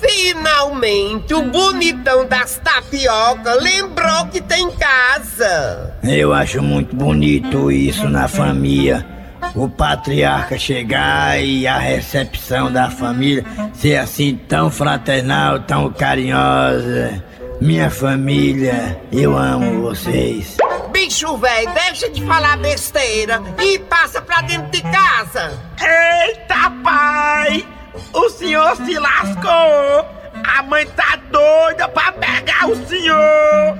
Finalmente, 0.00 1.32
o 1.32 1.42
bonitão 1.42 2.26
das 2.26 2.58
tapioca 2.58 3.54
lembrou 3.54 4.26
que 4.26 4.40
tem 4.40 4.70
casa. 4.72 5.96
Eu 6.02 6.32
acho 6.32 6.60
muito 6.62 6.94
bonito 6.94 7.70
isso 7.70 8.08
na 8.08 8.28
família. 8.28 9.06
o 9.54 9.68
patriarca 9.68 10.58
chegar 10.58 11.42
e 11.42 11.66
a 11.66 11.76
recepção 11.78 12.72
da 12.72 12.90
família 12.90 13.44
ser 13.74 13.96
assim 13.96 14.36
tão 14.48 14.70
fraternal, 14.70 15.60
tão 15.60 15.90
carinhosa. 15.90 17.22
Minha 17.60 17.90
família, 17.90 19.00
eu 19.12 19.36
amo 19.36 19.82
vocês. 19.82 20.56
Bicho 21.02 21.36
velho, 21.36 21.68
deixa 21.74 22.08
de 22.10 22.24
falar 22.24 22.56
besteira 22.58 23.42
e 23.60 23.76
passa 23.80 24.22
pra 24.22 24.40
dentro 24.42 24.70
de 24.70 24.80
casa. 24.82 25.60
Eita, 25.80 26.70
pai! 26.84 27.66
O 28.12 28.30
senhor 28.30 28.76
se 28.76 28.96
lascou! 29.00 30.06
A 30.46 30.62
mãe 30.62 30.86
tá 30.86 31.18
doida 31.28 31.88
pra 31.88 32.12
pegar 32.12 32.68
o 32.68 32.86
senhor! 32.86 33.76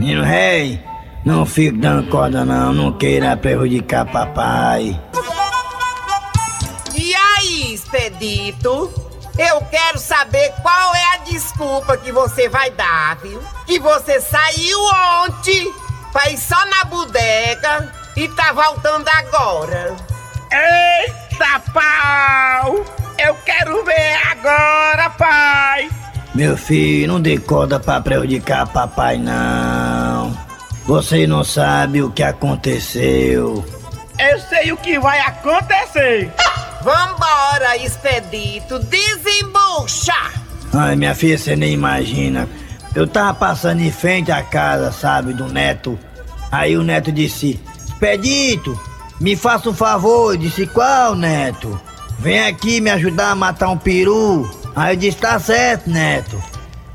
Menino 0.00 0.24
rei, 0.24 0.82
não 1.24 1.46
fique 1.46 1.78
dando 1.78 2.10
corda 2.10 2.44
não, 2.44 2.72
não 2.72 2.92
queira 2.98 3.36
prejudicar 3.36 4.04
papai. 4.06 5.00
E 6.96 7.14
aí, 7.14 7.72
Expedito? 7.72 8.92
Eu 9.38 9.60
quero 9.70 9.98
saber 9.98 10.52
qual 10.60 10.94
é 10.96 11.14
a 11.14 11.18
desculpa 11.18 11.96
que 11.96 12.10
você 12.10 12.48
vai 12.48 12.72
dar, 12.72 13.16
viu? 13.22 13.40
Que 13.64 13.78
você 13.78 14.20
saiu 14.20 14.80
ontem 15.22 15.72
pra 16.14 16.30
ir 16.30 16.38
só 16.38 16.64
na 16.66 16.84
bodega 16.84 17.92
e 18.16 18.28
tá 18.28 18.52
voltando 18.52 19.08
agora. 19.08 19.96
Eita, 20.52 21.60
pau! 21.72 22.84
Eu 23.18 23.34
quero 23.44 23.84
ver 23.84 24.14
agora, 24.30 25.10
pai! 25.10 25.90
Meu 26.32 26.56
filho, 26.56 27.08
não 27.08 27.20
dê 27.20 27.36
corda 27.36 27.80
pra 27.80 28.00
prejudicar 28.00 28.66
papai 28.68 29.18
não. 29.18 30.32
Você 30.86 31.26
não 31.26 31.42
sabe 31.42 32.02
o 32.02 32.10
que 32.10 32.22
aconteceu. 32.22 33.64
Eu 34.16 34.40
sei 34.48 34.70
o 34.70 34.76
que 34.76 34.98
vai 35.00 35.18
acontecer! 35.18 36.32
Vambora, 36.82 37.76
Expedito, 37.78 38.78
desembucha! 38.78 40.14
Ai, 40.72 40.94
minha 40.94 41.14
filha, 41.14 41.38
você 41.38 41.56
nem 41.56 41.72
imagina. 41.72 42.48
Eu 42.94 43.06
tava 43.06 43.34
passando 43.34 43.80
em 43.80 43.90
frente 43.90 44.30
à 44.30 44.42
casa, 44.42 44.92
sabe, 44.92 45.32
do 45.32 45.48
neto. 45.48 45.98
Aí 46.50 46.76
o 46.76 46.82
neto 46.84 47.10
disse: 47.10 47.60
Expedito, 47.84 48.78
me 49.20 49.34
faça 49.34 49.68
um 49.68 49.74
favor. 49.74 50.34
Eu 50.34 50.38
disse: 50.38 50.66
Qual, 50.66 51.14
neto? 51.16 51.80
Vem 52.18 52.46
aqui 52.46 52.80
me 52.80 52.90
ajudar 52.90 53.30
a 53.30 53.34
matar 53.34 53.68
um 53.68 53.78
peru. 53.78 54.48
Aí 54.76 54.94
eu 54.94 54.98
disse: 54.98 55.18
Tá 55.18 55.38
certo, 55.40 55.90
neto. 55.90 56.40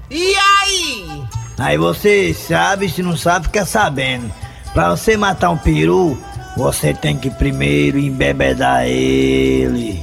E 0.09 0.33
aí? 0.35 1.23
Aí 1.57 1.77
você 1.77 2.33
sabe, 2.33 2.89
se 2.89 3.03
não 3.03 3.17
sabe, 3.17 3.45
fica 3.47 3.65
sabendo. 3.65 4.31
Pra 4.73 4.91
você 4.91 5.17
matar 5.17 5.49
um 5.49 5.57
peru, 5.57 6.17
você 6.55 6.93
tem 6.93 7.17
que 7.17 7.29
primeiro 7.29 7.99
embebedar 7.99 8.87
ele. 8.87 10.01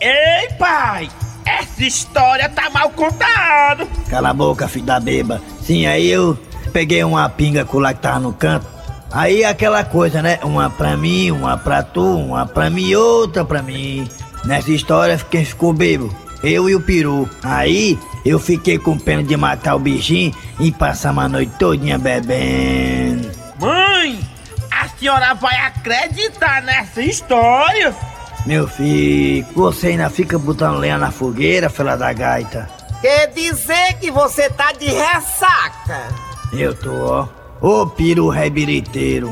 Ei, 0.00 0.48
pai! 0.58 1.08
Essa 1.48 1.82
história 1.82 2.48
tá 2.50 2.68
mal 2.68 2.90
contada! 2.90 3.86
Cala 4.10 4.28
a 4.30 4.34
boca, 4.34 4.68
filho 4.68 4.84
da 4.84 5.00
beba. 5.00 5.40
Sim, 5.62 5.86
aí 5.86 6.10
eu 6.10 6.38
peguei 6.72 7.02
uma 7.02 7.26
pinga 7.30 7.64
com 7.64 7.78
lá 7.78 7.94
que 7.94 8.00
tava 8.00 8.20
no 8.20 8.34
canto. 8.34 8.66
Aí 9.10 9.42
aquela 9.42 9.82
coisa, 9.82 10.20
né? 10.20 10.38
Uma 10.42 10.68
pra 10.68 10.94
mim, 10.94 11.30
uma 11.30 11.56
pra 11.56 11.82
tu, 11.82 12.04
uma 12.04 12.44
pra 12.44 12.68
mim 12.68 12.88
e 12.88 12.96
outra 12.96 13.44
pra 13.44 13.62
mim. 13.62 14.06
Nessa 14.44 14.70
história, 14.70 15.18
quem 15.30 15.44
ficou 15.44 15.72
bebo? 15.72 16.14
Eu 16.42 16.68
e 16.68 16.74
o 16.74 16.80
peru. 16.80 17.28
Aí 17.42 17.98
eu 18.24 18.38
fiquei 18.38 18.78
com 18.78 18.98
pena 18.98 19.22
de 19.22 19.36
matar 19.36 19.74
o 19.74 19.78
bichinho 19.78 20.34
e 20.60 20.70
passar 20.70 21.12
uma 21.12 21.28
noite 21.28 21.52
todinha 21.58 21.98
bebendo. 21.98 23.30
Mãe! 23.58 24.20
A 24.70 24.86
senhora 24.88 25.34
vai 25.34 25.56
acreditar 25.56 26.62
nessa 26.62 27.00
história? 27.02 27.94
Meu 28.48 28.66
filho, 28.66 29.46
você 29.54 29.88
ainda 29.88 30.08
fica 30.08 30.38
botando 30.38 30.78
lenha 30.78 30.96
na 30.96 31.10
fogueira, 31.10 31.68
fela 31.68 31.98
da 31.98 32.10
gaita. 32.14 32.66
Quer 33.02 33.26
dizer 33.26 33.98
que 34.00 34.10
você 34.10 34.48
tá 34.48 34.72
de 34.72 34.86
ressaca? 34.86 36.08
Eu 36.50 36.74
tô, 36.74 36.90
ó. 36.90 37.28
Ô 37.60 37.86
peru 37.86 38.30
rebiriteiro. 38.30 39.30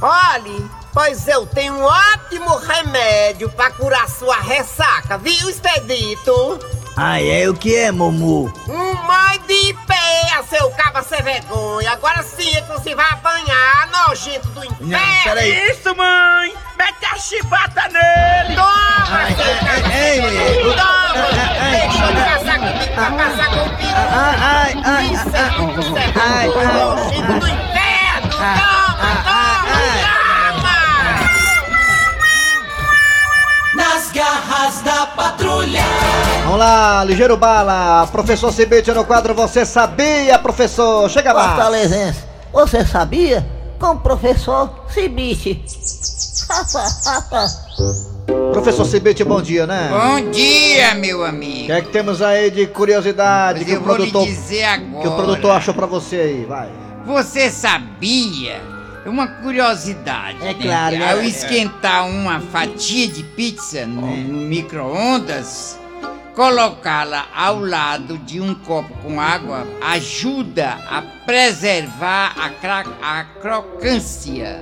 Olhe, 0.00 0.64
pois 0.92 1.26
eu 1.26 1.44
tenho 1.44 1.74
um 1.74 1.82
ótimo 1.82 2.54
remédio 2.54 3.50
pra 3.50 3.72
curar 3.72 4.08
sua 4.08 4.36
ressaca, 4.36 5.18
viu, 5.18 5.50
Expedito? 5.50 6.60
Ai, 6.96 7.42
é 7.42 7.48
o 7.48 7.54
que 7.54 7.74
é, 7.74 7.90
Momu? 7.90 8.52
Um 8.68 8.94
mãe 9.06 9.40
de 9.46 9.74
pé, 9.86 10.42
seu 10.48 10.70
caba 10.72 11.02
sem 11.02 11.22
vergonha. 11.22 11.90
Agora 11.92 12.22
sim 12.22 12.54
é 12.54 12.60
que 12.60 12.68
você 12.72 12.94
vai 12.94 13.06
apanhar, 13.10 13.88
nojento 13.90 14.48
do 14.48 14.62
inferno. 14.64 14.88
Não, 14.88 15.22
peraí. 15.24 15.70
Isso, 15.70 15.94
mãe! 15.96 16.52
Mete 16.76 17.06
a 17.06 17.16
chibata 17.16 17.88
nele! 17.88 18.54
Toma, 18.56 19.06
Ai, 19.10 19.34
seu 19.34 19.44
ai, 19.44 19.58
caba 19.58 19.72
ai, 19.72 19.82
sem 19.82 20.20
ai, 20.20 20.20
vergonha. 20.20 20.76
Toma, 20.76 21.22
ai, 21.60 21.70
deixa 21.80 22.04
ai, 22.04 22.12
de 22.14 22.20
caçar 22.24 22.58
comigo 22.58 22.94
pra 22.94 23.10
caçar 23.12 23.50
com 23.50 23.60
o 23.60 23.76
peru. 23.76 23.92
Ai, 24.12 24.82
ai, 24.84 25.04
Isso 25.14 25.30
ai, 25.34 25.48
é 25.48 25.58
muito 25.58 25.82
certo, 25.94 26.20
ai, 26.20 26.48
ai. 26.48 26.81
Vamos 36.52 36.66
lá, 36.66 37.02
ligeiro 37.02 37.34
bala. 37.34 38.06
Professor 38.08 38.52
Cibete 38.52 38.92
no 38.92 39.06
quadro 39.06 39.32
Você 39.32 39.64
Sabia, 39.64 40.38
professor? 40.38 41.08
Chega 41.08 41.32
lá. 41.32 41.54
Fortalezense, 41.54 42.18
você 42.52 42.84
sabia? 42.84 43.46
Com 43.78 43.92
o 43.92 44.00
professor 44.00 44.84
Cibite. 44.90 45.64
Professor 48.52 48.84
Cibete, 48.84 49.24
bom 49.24 49.40
dia, 49.40 49.66
né? 49.66 49.88
Bom 49.90 50.30
dia, 50.30 50.94
meu 50.94 51.20
O 51.20 51.24
amigo. 51.24 51.64
que 51.64 51.72
é 51.72 51.80
que 51.80 51.88
temos 51.88 52.20
aí 52.20 52.50
de 52.50 52.66
curiosidade 52.66 53.60
Mas 53.60 53.68
que 53.68 53.74
eu 53.74 53.80
o 53.80 53.84
vou 53.84 53.96
lhe 53.96 54.10
produtor 54.10 54.26
dizer 54.26 54.64
agora. 54.64 55.00
que 55.00 55.08
o 55.08 55.12
produtor 55.12 55.50
achou 55.52 55.72
pra 55.72 55.86
você 55.86 56.16
aí? 56.16 56.44
Vai. 56.44 56.68
Você 57.06 57.48
sabia? 57.48 58.60
É 59.06 59.08
uma 59.08 59.26
curiosidade. 59.26 60.36
É 60.42 60.52
né? 60.52 60.56
claro, 60.60 60.98
né? 60.98 61.12
Ao 61.12 61.22
esquentar 61.22 62.06
uma 62.06 62.40
fatia 62.40 63.08
de 63.08 63.22
pizza 63.22 63.86
no, 63.86 64.02
no 64.02 64.48
micro-ondas, 64.48 65.80
colocá-la 66.34 67.26
ao 67.36 67.60
lado 67.60 68.16
de 68.18 68.40
um 68.40 68.54
copo 68.54 68.92
com 69.02 69.20
água 69.20 69.66
ajuda 69.82 70.78
a 70.90 71.02
preservar 71.26 72.32
a, 72.38 72.48
cra- 72.50 72.84
a 73.02 73.24
crocância. 73.40 74.60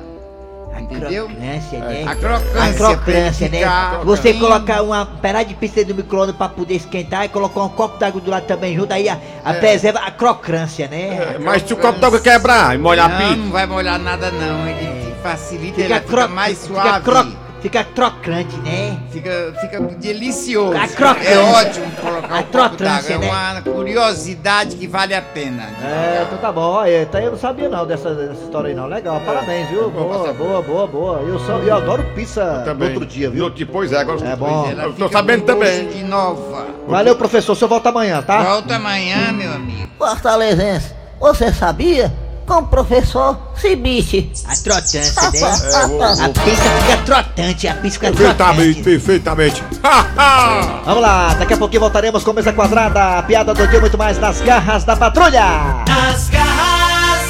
Entendeu? 0.78 1.26
Crocância, 1.26 1.78
né? 1.80 2.04
A 2.08 2.14
crocância. 2.16 2.62
A 2.62 2.72
crocância, 2.74 3.48
né? 3.50 3.58
ficar 3.58 3.98
Você 4.04 4.34
colocar 4.34 4.82
uma 4.82 5.04
pedaço 5.04 5.46
de 5.46 5.54
pizza 5.54 5.84
no 5.84 5.94
micro-ondas 5.94 6.34
pra 6.34 6.48
poder 6.48 6.74
esquentar 6.76 7.24
e 7.24 7.28
colocar 7.28 7.62
um 7.64 7.68
copo 7.68 7.98
d'água 7.98 8.20
do 8.20 8.30
lado 8.30 8.46
também 8.46 8.74
junto, 8.74 8.92
aí 8.92 9.08
a, 9.08 9.18
a 9.44 9.52
preserva 9.54 9.98
a 10.00 10.10
crocância, 10.10 10.88
né? 10.88 11.36
Mas 11.40 11.62
se 11.64 11.74
o 11.74 11.76
copo 11.76 11.98
d'água 11.98 12.18
quebrar 12.20 12.74
e 12.74 12.78
molhar 12.78 13.06
a 13.06 13.08
Não, 13.18 13.18
pizza. 13.28 13.36
não 13.36 13.50
vai 13.50 13.66
molhar 13.66 13.98
nada 13.98 14.30
não. 14.30 14.66
Ele 14.66 15.14
facilita, 15.22 15.82
Fica, 15.82 15.94
ela 15.94 16.00
fica 16.00 16.28
mais 16.28 16.66
fica, 16.66 16.82
suave. 16.82 17.04
cro... 17.04 17.49
fica 17.60 17.84
crocante, 17.84 18.56
né? 18.58 18.98
Fica, 19.10 19.52
fica 19.60 19.80
delicioso. 19.80 20.76
A 20.76 20.88
crocância. 20.88 21.28
É 21.28 21.38
ótimo 21.38 21.90
colocar 22.00 22.34
A 22.34 22.38
um 22.40 22.42
d'água. 22.42 22.68
crocância, 22.70 23.14
É 23.14 23.18
né? 23.18 23.30
uma 23.30 23.62
curiosidade 23.62 24.76
que 24.76 24.86
vale 24.86 25.14
a 25.14 25.22
pena. 25.22 25.64
É, 25.82 26.24
então 26.26 26.38
tá 26.38 26.50
bom. 26.52 26.60
Olha, 26.62 27.06
tá, 27.06 27.20
eu 27.20 27.32
não 27.32 27.38
sabia 27.38 27.68
não 27.68 27.86
dessa, 27.86 28.14
dessa 28.14 28.42
história 28.42 28.68
aí 28.68 28.74
não. 28.74 28.86
Legal, 28.86 29.20
parabéns, 29.20 29.68
viu? 29.68 29.90
Boa, 29.90 30.32
boa, 30.32 30.62
boa, 30.62 30.86
boa. 30.86 31.18
Eu, 31.20 31.38
só, 31.40 31.58
eu 31.58 31.74
adoro 31.74 32.02
pizza 32.14 32.64
no 32.74 32.84
outro 32.84 33.06
dia, 33.06 33.28
viu? 33.30 33.40
No 33.40 33.44
outro, 33.46 33.66
pois 33.66 33.92
é, 33.92 33.98
agora 33.98 34.26
É 34.26 34.36
bom. 34.36 34.68
Ela 34.70 34.84
Eu 34.84 34.92
tô 34.94 35.08
sabendo 35.08 35.44
também. 35.44 35.88
De 35.88 36.02
nova. 36.04 36.66
Valeu, 36.88 37.14
professor. 37.16 37.52
O 37.52 37.56
senhor 37.56 37.68
volta 37.68 37.88
amanhã, 37.90 38.22
tá? 38.22 38.42
Volta 38.42 38.76
amanhã, 38.76 39.32
meu 39.32 39.52
amigo. 39.52 39.88
Fortalezense, 39.98 40.94
você 41.20 41.52
sabia? 41.52 42.12
Com 42.50 42.56
o 42.58 42.66
professor 42.66 43.38
Cibite. 43.54 44.32
A 44.44 44.56
trotância, 44.56 45.02
né? 45.30 45.38
É, 45.72 45.86
vou- 45.86 46.02
A 46.02 46.28
pizza 46.30 46.62
fica 46.80 46.96
trotante, 47.06 47.68
a 47.68 47.74
pizza 47.76 47.94
fica 48.00 48.10
Perfeitamente, 48.10 48.74
trotante. 48.74 48.82
perfeitamente. 48.82 49.64
Vamos 50.84 51.00
lá, 51.00 51.34
daqui 51.34 51.54
a 51.54 51.56
pouquinho 51.56 51.80
voltaremos 51.82 52.24
com 52.24 52.32
mesa 52.32 52.52
quadrada, 52.52 53.18
a 53.18 53.22
piada 53.22 53.54
do 53.54 53.66
dia 53.68 53.78
muito 53.80 53.96
mais 53.96 54.18
nas 54.18 54.40
garras 54.40 54.82
da 54.82 54.96
patrulha. 54.96 55.44
Nas 55.86 56.28
garras 56.28 57.20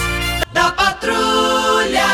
da 0.54 0.70
patrulha. 0.70 2.06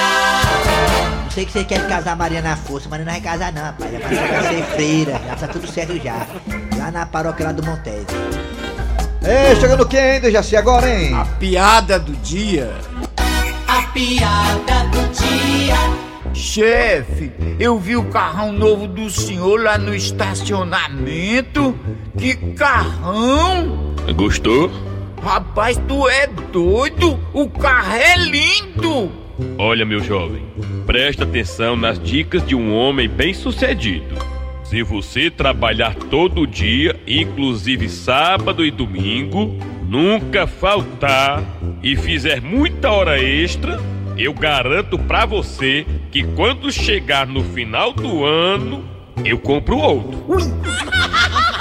Não 1.23 1.31
sei 1.31 1.45
que 1.47 1.53
você 1.53 1.63
quer 1.65 1.87
casar 1.87 2.15
a 2.15 2.17
Maria 2.17 2.43
na 2.43 2.57
força, 2.57 2.89
mas 2.91 2.99
não 2.99 3.07
vai 3.07 3.21
casar 3.21 3.53
não, 3.53 3.63
rapaz. 3.63 3.89
Passou 4.03 4.27
pra 4.29 4.43
ser 4.49 4.63
freira, 4.75 5.21
já 5.29 5.37
tá 5.37 5.47
tudo 5.47 5.71
certo 5.71 5.97
já. 6.03 6.27
Lá 6.77 6.91
na 6.91 7.07
paróquia 7.07 7.47
lá 7.47 7.53
do 7.53 7.63
Montese. 7.65 8.07
Ei, 9.29 9.57
chegando 9.57 9.85
quem, 9.87 10.21
Jaci 10.31 10.55
agora, 10.57 10.89
hein? 10.89 11.13
A 11.13 11.25
piada 11.25 11.99
do 11.99 12.13
dia. 12.13 12.73
Piada 13.97 14.85
do 14.91 15.09
dia. 15.11 16.35
Chefe, 16.35 17.33
eu 17.59 17.79
vi 17.79 17.97
o 17.97 18.05
carrão 18.11 18.53
novo 18.53 18.87
do 18.87 19.09
senhor 19.09 19.63
lá 19.63 19.79
no 19.79 19.95
estacionamento. 19.95 21.75
Que 22.19 22.35
carrão! 22.53 23.95
Gostou? 24.15 24.71
Rapaz, 25.23 25.81
tu 25.89 26.07
é 26.11 26.27
doido? 26.27 27.19
O 27.33 27.49
carro 27.49 27.95
é 27.95 28.19
lindo! 28.19 29.11
Olha, 29.57 29.87
meu 29.87 30.01
jovem, 30.01 30.45
presta 30.85 31.25
atenção 31.25 31.75
nas 31.75 31.99
dicas 31.99 32.47
de 32.47 32.55
um 32.55 32.75
homem 32.75 33.09
bem-sucedido. 33.09 34.15
Se 34.63 34.83
você 34.83 35.31
trabalhar 35.31 35.95
todo 35.95 36.47
dia, 36.47 37.01
inclusive 37.07 37.89
sábado 37.89 38.63
e 38.63 38.71
domingo, 38.71 39.57
nunca 39.89 40.47
faltar 40.47 41.43
e 41.83 41.97
fizer 41.97 42.41
muita 42.41 42.91
hora 42.91 43.23
extra, 43.23 43.81
eu 44.19 44.33
garanto 44.33 44.99
pra 44.99 45.25
você 45.25 45.87
que 46.11 46.23
quando 46.23 46.73
chegar 46.73 47.27
no 47.27 47.43
final 47.45 47.93
do 47.93 48.25
ano, 48.25 48.85
eu 49.25 49.39
compro 49.39 49.79
outro. 49.79 50.25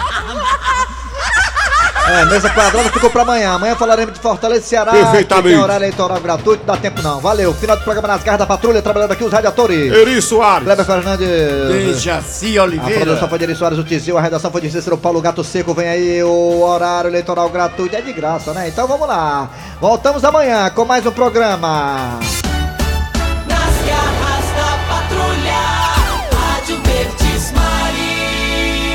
É, 2.08 2.24
mesa 2.26 2.50
quadrada 2.52 2.89
ficou 2.91 3.10
pra 3.10 3.24
amanhã. 3.24 3.54
Amanhã 3.54 3.76
falaremos 3.76 4.13
de 4.13 4.20
Fortaleza 4.20 4.62
e 4.62 4.68
Ceará. 4.70 4.91
Perfeitamente. 4.91 5.56
Tem 5.56 5.63
horário 5.63 5.84
eleitoral 5.84 6.20
gratuito, 6.20 6.63
não 6.65 6.76
dá 6.76 6.80
tempo 6.80 7.02
não. 7.02 7.20
Valeu. 7.20 7.54
Final 7.54 7.78
do 7.78 7.84
programa 7.84 8.08
nas 8.08 8.22
garras 8.24 8.39
da 8.39 8.46
patrulha, 8.46 8.82
trabalhando 8.82 9.12
aqui 9.12 9.24
os 9.24 9.32
radiadores. 9.34 9.91
Eri 9.91 10.22
Soares. 10.22 10.65
Kleber 10.65 10.86
Fernandes. 10.86 11.28
Dejaci 11.28 12.58
A 12.60 12.63
Oliveira. 12.63 13.02
produção 13.06 13.28
foi 13.28 13.38
de 13.39 13.44
Eri 13.46 13.56
Soares, 13.56 13.80
o 13.80 13.84
Tizil, 13.84 14.18
a 14.18 14.22
redação 14.22 14.52
foi 14.52 14.62
de 14.62 14.70
Cícero 14.70 14.98
Paulo 14.98 15.20
Gato 15.20 15.44
Seco. 15.44 15.74
Vem 15.74 15.88
aí 15.88 16.24
o 16.24 16.62
horário 16.62 17.10
eleitoral 17.10 17.50
gratuito. 17.50 17.96
É 17.96 18.02
de 18.02 18.13
graça, 18.13 18.54
né? 18.54 18.68
Então 18.68 18.88
vamos 18.88 19.08
lá. 19.08 19.50
Voltamos 19.82 20.24
amanhã 20.24 20.70
com 20.70 20.86
mais 20.86 21.06
um 21.06 21.12
programa. 21.12 22.20